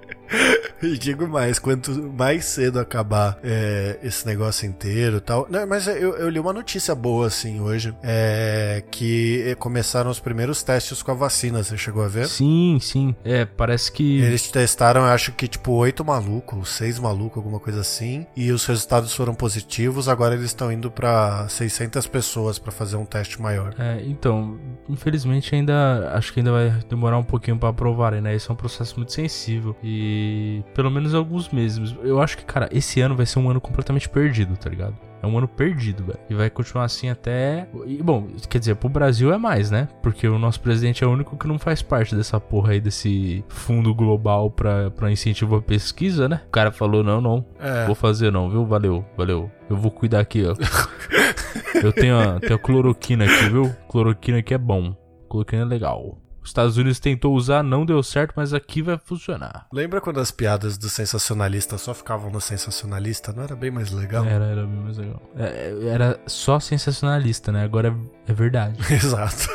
E 0.85 0.99
digo 0.99 1.27
mais, 1.27 1.59
quanto 1.59 1.91
mais 2.13 2.45
cedo 2.45 2.79
acabar 2.79 3.39
é, 3.43 3.99
esse 4.03 4.27
negócio 4.27 4.67
inteiro 4.67 5.17
e 5.17 5.21
tal. 5.21 5.47
Não, 5.49 5.67
mas 5.67 5.87
eu, 5.87 6.17
eu, 6.17 6.29
li 6.29 6.39
uma 6.39 6.53
notícia 6.53 6.95
boa, 6.95 7.27
assim, 7.27 7.61
hoje. 7.61 7.95
É, 8.03 8.83
que 8.91 9.57
começaram 9.59 10.11
os 10.11 10.21
primeiros 10.21 10.63
testes 10.63 11.03
com 11.03 11.11
a 11.11 11.15
vacina, 11.15 11.63
você 11.63 11.77
chegou 11.77 12.05
a 12.05 12.09
ver? 12.09 12.27
Sim, 12.27 12.79
sim. 12.81 13.15
É, 13.25 13.45
parece 13.45 13.91
que. 13.91 14.21
Eles 14.21 14.51
testaram, 14.51 15.05
acho 15.05 15.33
que, 15.33 15.49
tipo, 15.49 15.73
oito 15.73 16.05
malucos, 16.05 16.69
seis 16.69 16.99
malucos, 16.99 17.39
alguma 17.39 17.59
coisa 17.59 17.81
assim. 17.81 18.27
E 18.37 18.53
os 18.53 18.67
resultados 18.67 19.15
foram 19.15 19.35
positivos. 19.35 20.09
Agora 20.09 20.35
eles 20.35 20.47
estão 20.47 20.71
indo 20.71 20.91
para 20.91 21.49
600 21.49 22.07
pessoas 22.07 22.59
para 22.59 22.71
fazer 22.71 22.97
um 22.97 23.07
teste 23.07 23.41
maior. 23.41 23.75
É, 23.79 24.03
então, 24.05 24.59
infelizmente 24.89 25.55
ainda. 25.55 26.13
Acho 26.15 26.33
que 26.33 26.41
ainda 26.41 26.53
vai 26.53 26.71
demorar 26.89 27.19
um 27.19 27.25
pouquinho 27.25 27.57
para 27.57 27.71
aprovarem, 27.71 28.21
né? 28.21 28.35
Esse 28.35 28.51
é 28.51 28.53
um 28.53 28.57
processo 28.57 28.97
muito 28.97 29.13
sensível. 29.13 29.75
E 29.83 30.63
pelo 30.75 30.91
menos 30.91 31.15
alguns 31.15 31.49
meses. 31.49 31.95
Eu 32.03 32.21
acho 32.21 32.37
que, 32.37 32.45
cara, 32.45 32.69
esse 32.73 33.01
ano 33.01 33.15
vai 33.15 33.25
ser 33.25 33.39
um 33.39 33.49
ano 33.49 33.61
completamente 33.61 34.09
perdido, 34.09 34.57
tá 34.57 34.69
ligado? 34.69 34.97
É 35.23 35.27
um 35.27 35.39
ano 35.39 35.49
perdido, 35.49 36.05
velho. 36.05 36.19
E 36.29 36.35
vai 36.35 36.51
continuar 36.51 36.85
assim 36.85 37.09
até. 37.09 37.67
E, 37.87 38.03
bom, 38.03 38.27
quer 38.47 38.59
dizer, 38.59 38.77
pro 38.77 38.91
Brasil 38.91 39.33
é 39.33 39.39
mais, 39.39 39.71
né? 39.71 39.89
Porque 40.03 40.29
o 40.29 40.39
nosso 40.39 40.61
presidente 40.61 41.03
é 41.03 41.07
o 41.07 41.11
único 41.11 41.39
que 41.39 41.49
não 41.49 41.59
faz 41.59 41.81
parte 41.81 42.15
dessa 42.15 42.39
porra 42.39 42.73
aí, 42.73 42.81
desse 42.81 43.43
fundo 43.49 43.95
global 43.95 44.51
pra, 44.51 44.91
pra 44.91 45.11
incentivo 45.11 45.57
à 45.57 45.63
pesquisa, 45.63 46.29
né? 46.29 46.43
O 46.47 46.51
cara 46.51 46.71
falou: 46.71 47.03
não, 47.03 47.23
não. 47.23 47.43
É. 47.59 47.87
Vou 47.87 47.95
fazer 47.95 48.31
não, 48.31 48.51
viu? 48.51 48.67
Valeu, 48.67 49.03
valeu. 49.17 49.51
Eu 49.71 49.77
vou 49.77 49.91
cuidar 49.91 50.21
aqui, 50.21 50.45
ó. 50.45 50.55
Eu 51.83 51.93
tenho 51.93 52.19
a, 52.19 52.39
tenho 52.39 52.55
a 52.55 52.59
cloroquina 52.59 53.25
aqui, 53.25 53.49
viu? 53.49 53.75
Cloroquina 53.89 54.39
aqui 54.39 54.53
é 54.53 54.59
bom. 54.59 54.95
Cloroquina 55.29 55.63
é 55.63 55.65
legal. 55.65 56.19
Os 56.45 56.51
Estados 56.51 56.77
Unidos 56.77 57.01
tentou 57.01 57.35
usar, 57.35 57.63
não 57.63 57.87
deu 57.87 58.03
certo, 58.03 58.35
mas 58.37 58.53
aqui 58.53 58.83
vai 58.83 58.99
funcionar. 58.99 59.67
Lembra 59.73 59.99
quando 59.99 60.21
as 60.21 60.31
piadas 60.31 60.77
do 60.77 60.91
sensacionalista 60.91 61.79
só 61.79 61.95
ficavam 61.95 62.31
no 62.31 62.39
sensacionalista? 62.39 63.33
Não 63.33 63.43
era 63.43 63.57
bem 63.57 63.71
mais 63.71 63.91
legal? 63.91 64.27
Era, 64.27 64.45
era 64.45 64.67
bem 64.67 64.77
mais 64.77 64.99
legal. 64.99 65.23
É, 65.39 65.75
era 65.89 66.21
só 66.27 66.61
sensacionalista, 66.61 67.51
né? 67.51 67.65
Agora 67.65 67.89
é, 68.29 68.31
é 68.31 68.35
verdade. 68.35 68.77
Exato. 68.93 69.49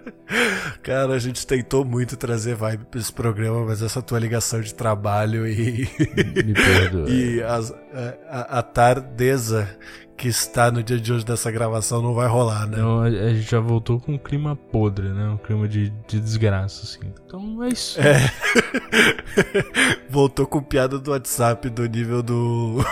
Cara, 0.82 1.14
a 1.14 1.18
gente 1.18 1.46
tentou 1.46 1.84
muito 1.84 2.16
trazer 2.16 2.54
vibe 2.54 2.84
pra 2.84 3.00
esse 3.00 3.12
programa, 3.12 3.64
mas 3.64 3.82
essa 3.82 4.02
tua 4.02 4.18
ligação 4.18 4.60
de 4.60 4.74
trabalho 4.74 5.46
e. 5.46 5.88
Me 6.44 6.52
perdoa. 6.54 7.08
e 7.10 7.42
as, 7.42 7.72
a, 8.28 8.58
a 8.58 8.62
tardeza 8.62 9.68
que 10.20 10.28
está 10.28 10.70
no 10.70 10.82
dia 10.82 11.00
de 11.00 11.10
hoje 11.10 11.24
dessa 11.24 11.50
gravação 11.50 12.02
não 12.02 12.12
vai 12.12 12.28
rolar, 12.28 12.66
né? 12.66 12.76
Não, 12.76 13.00
a 13.00 13.10
gente 13.10 13.50
já 13.50 13.58
voltou 13.58 13.98
com 13.98 14.12
um 14.12 14.18
clima 14.18 14.54
podre, 14.54 15.08
né? 15.08 15.30
Um 15.30 15.38
clima 15.38 15.66
de, 15.66 15.88
de 16.06 16.20
desgraça, 16.20 16.84
assim. 16.84 17.10
Então 17.24 17.64
é 17.64 17.68
isso. 17.68 17.98
É. 17.98 18.30
voltou 20.10 20.46
com 20.46 20.62
piada 20.62 20.98
do 20.98 21.12
WhatsApp 21.12 21.70
do 21.70 21.86
nível 21.86 22.22
do. 22.22 22.84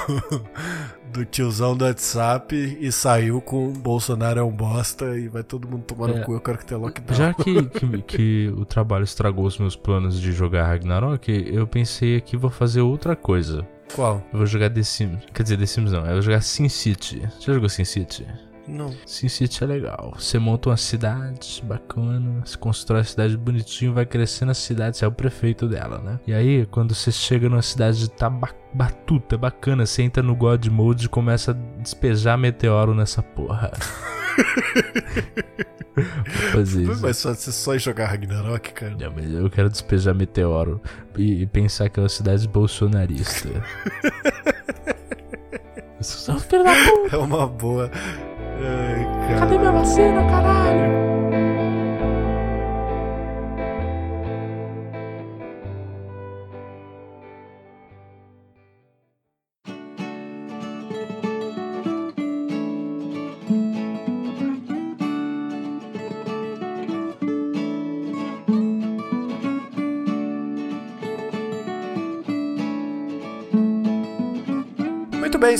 do 1.12 1.24
tiozão 1.24 1.76
do 1.76 1.84
WhatsApp 1.84 2.78
e 2.80 2.92
saiu 2.92 3.40
com 3.40 3.72
Bolsonaro 3.72 4.40
é 4.40 4.42
um 4.42 4.50
bosta 4.50 5.18
e 5.18 5.26
vai 5.26 5.42
todo 5.42 5.66
mundo 5.66 5.82
tomar 5.82 6.10
é, 6.10 6.18
no 6.18 6.24
cu, 6.24 6.34
eu 6.34 6.40
quero 6.40 6.58
que 6.58 6.66
tenha 6.66 6.78
lockdown. 6.78 7.16
Já 7.16 7.32
que, 7.32 7.62
que, 7.68 8.02
que, 8.02 8.54
o 8.56 8.64
trabalho 8.64 9.04
estragou 9.04 9.46
os 9.46 9.58
meus 9.58 9.74
planos 9.74 10.20
de 10.20 10.32
jogar 10.32 10.66
Ragnarok, 10.66 11.30
eu 11.50 11.66
pensei 11.66 12.20
que 12.20 12.36
vou 12.36 12.50
fazer 12.50 12.82
outra 12.82 13.16
coisa. 13.16 13.66
Qual? 13.94 14.22
Eu 14.32 14.38
vou 14.38 14.46
jogar 14.46 14.70
The 14.70 14.82
Sims. 14.82 15.24
Quer 15.32 15.42
dizer, 15.42 15.58
The 15.58 15.66
Sims 15.66 15.92
não. 15.92 16.04
Eu 16.06 16.12
vou 16.14 16.22
jogar 16.22 16.40
Sin 16.40 16.68
City. 16.68 17.22
Já 17.40 17.52
jogou 17.52 17.68
Sin 17.68 17.84
City? 17.84 18.26
Não. 18.68 18.94
Sin 19.06 19.28
City 19.28 19.64
é 19.64 19.66
legal. 19.66 20.12
Você 20.16 20.38
monta 20.38 20.68
uma 20.68 20.76
cidade 20.76 21.62
bacana, 21.64 22.44
se 22.44 22.56
constrói 22.58 23.00
a 23.00 23.04
cidade 23.04 23.36
bonitinho, 23.36 23.94
vai 23.94 24.04
crescendo 24.04 24.50
a 24.50 24.54
cidade, 24.54 24.98
você 24.98 25.04
é 25.06 25.08
o 25.08 25.12
prefeito 25.12 25.66
dela, 25.66 25.98
né? 25.98 26.20
E 26.26 26.34
aí, 26.34 26.66
quando 26.66 26.94
você 26.94 27.10
chega 27.10 27.48
numa 27.48 27.62
cidade 27.62 28.10
tá 28.10 28.28
batuta, 28.74 29.38
bacana, 29.38 29.86
você 29.86 30.02
entra 30.02 30.22
no 30.22 30.36
God 30.36 30.66
Mode 30.66 31.06
e 31.06 31.08
começa 31.08 31.52
a 31.52 31.80
despejar 31.80 32.36
meteoro 32.36 32.94
nessa 32.94 33.22
porra. 33.22 33.72
fazer 36.52 36.82
isso. 36.82 37.02
Mas 37.02 37.16
só, 37.16 37.34
você 37.34 37.52
só 37.52 37.78
jogar 37.78 38.06
Ragnarok, 38.06 38.72
cara. 38.72 38.96
Não, 38.98 39.12
mas 39.12 39.32
eu 39.32 39.50
quero 39.50 39.68
despejar 39.68 40.14
meteoro 40.14 40.80
e, 41.16 41.42
e 41.42 41.46
pensar 41.46 41.88
que 41.88 42.00
é 42.00 42.02
uma 42.02 42.08
cidade 42.08 42.48
bolsonarista. 42.48 43.48
é 47.12 47.16
uma 47.16 47.46
boa. 47.46 47.90
Ai, 48.60 49.38
Cadê 49.38 49.58
minha 49.58 49.72
vacina, 49.72 50.24
caralho? 50.26 50.97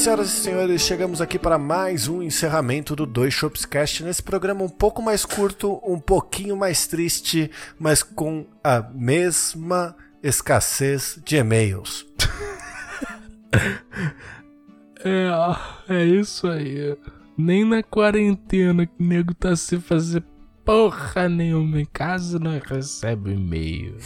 Senhoras 0.08 0.30
e 0.30 0.40
senhores, 0.40 0.80
chegamos 0.80 1.20
aqui 1.20 1.38
para 1.38 1.58
mais 1.58 2.08
um 2.08 2.22
encerramento 2.22 2.96
do 2.96 3.04
Dois 3.04 3.34
Shopscast 3.34 4.02
nesse 4.02 4.22
programa 4.22 4.64
um 4.64 4.68
pouco 4.68 5.02
mais 5.02 5.26
curto, 5.26 5.82
um 5.84 6.00
pouquinho 6.00 6.56
mais 6.56 6.86
triste, 6.86 7.50
mas 7.78 8.02
com 8.02 8.46
a 8.64 8.80
mesma 8.80 9.94
escassez 10.22 11.20
de 11.22 11.36
e-mails. 11.36 12.06
é, 15.04 15.94
é 15.94 16.04
isso 16.06 16.48
aí. 16.48 16.96
Nem 17.36 17.66
na 17.66 17.82
quarentena 17.82 18.86
que 18.86 18.94
o 18.98 19.06
nego 19.06 19.34
tá 19.34 19.54
se 19.56 19.78
fazer 19.78 20.24
porra 20.68 21.30
nenhuma 21.30 21.80
em 21.80 21.86
casa, 21.86 22.38
não 22.38 22.50
recebe 22.58 23.32
e-mail. 23.32 23.96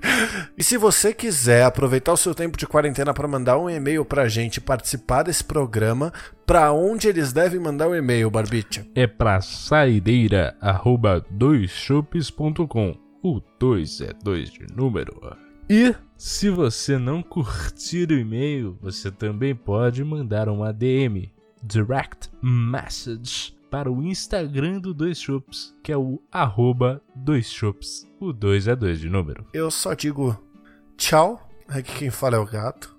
e 0.56 0.64
se 0.64 0.78
você 0.78 1.12
quiser 1.12 1.64
aproveitar 1.64 2.14
o 2.14 2.16
seu 2.16 2.34
tempo 2.34 2.56
de 2.56 2.66
quarentena 2.66 3.12
para 3.12 3.28
mandar 3.28 3.58
um 3.58 3.68
e-mail 3.68 4.06
pra 4.06 4.26
gente 4.26 4.58
participar 4.58 5.24
desse 5.24 5.44
programa, 5.44 6.10
pra 6.46 6.72
onde 6.72 7.08
eles 7.08 7.30
devem 7.30 7.60
mandar 7.60 7.88
o 7.88 7.90
um 7.90 7.94
e-mail, 7.94 8.30
Barbicha? 8.30 8.86
É 8.94 9.06
pra 9.06 9.42
saideira, 9.42 10.56
arroba 10.62 11.22
doisshops.com. 11.28 12.96
O 13.22 13.42
2 13.60 14.00
é 14.00 14.14
2 14.24 14.50
de 14.50 14.66
número. 14.74 15.36
E 15.68 15.94
se 16.16 16.48
você 16.48 16.96
não 16.96 17.22
curtir 17.22 18.10
o 18.10 18.18
e-mail, 18.18 18.78
você 18.80 19.10
também 19.10 19.54
pode 19.54 20.02
mandar 20.02 20.48
um 20.48 20.64
ADM, 20.64 21.30
Direct 21.62 22.30
Message, 22.40 23.57
para 23.70 23.90
o 23.90 24.02
Instagram 24.02 24.80
do 24.80 24.94
Dois 24.94 25.20
Shops, 25.20 25.74
que 25.82 25.92
é 25.92 25.96
o 25.96 26.22
arroba 26.30 27.02
Dois 27.14 27.50
Shops. 27.50 28.08
O 28.20 28.32
2 28.32 28.68
é 28.68 28.76
2 28.76 29.00
de 29.00 29.08
número. 29.08 29.46
Eu 29.52 29.70
só 29.70 29.94
digo 29.94 30.36
tchau. 30.96 31.48
Aqui 31.68 31.98
quem 31.98 32.10
fala 32.10 32.36
é 32.36 32.38
o 32.38 32.46
gato. 32.46 32.96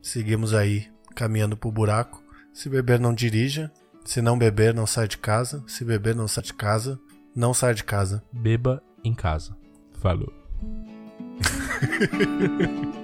Seguimos 0.00 0.52
aí 0.54 0.88
caminhando 1.14 1.56
pro 1.56 1.72
buraco. 1.72 2.22
Se 2.52 2.68
beber, 2.68 3.00
não 3.00 3.14
dirija. 3.14 3.72
Se 4.04 4.20
não 4.20 4.36
beber, 4.38 4.74
não 4.74 4.86
sai 4.86 5.08
de 5.08 5.18
casa. 5.18 5.64
Se 5.66 5.84
beber, 5.84 6.14
não 6.14 6.28
sai 6.28 6.44
de 6.44 6.54
casa. 6.54 7.00
Não 7.34 7.54
sai 7.54 7.74
de 7.74 7.84
casa. 7.84 8.22
Beba 8.32 8.82
em 9.02 9.14
casa. 9.14 9.56
Falou. 9.94 10.32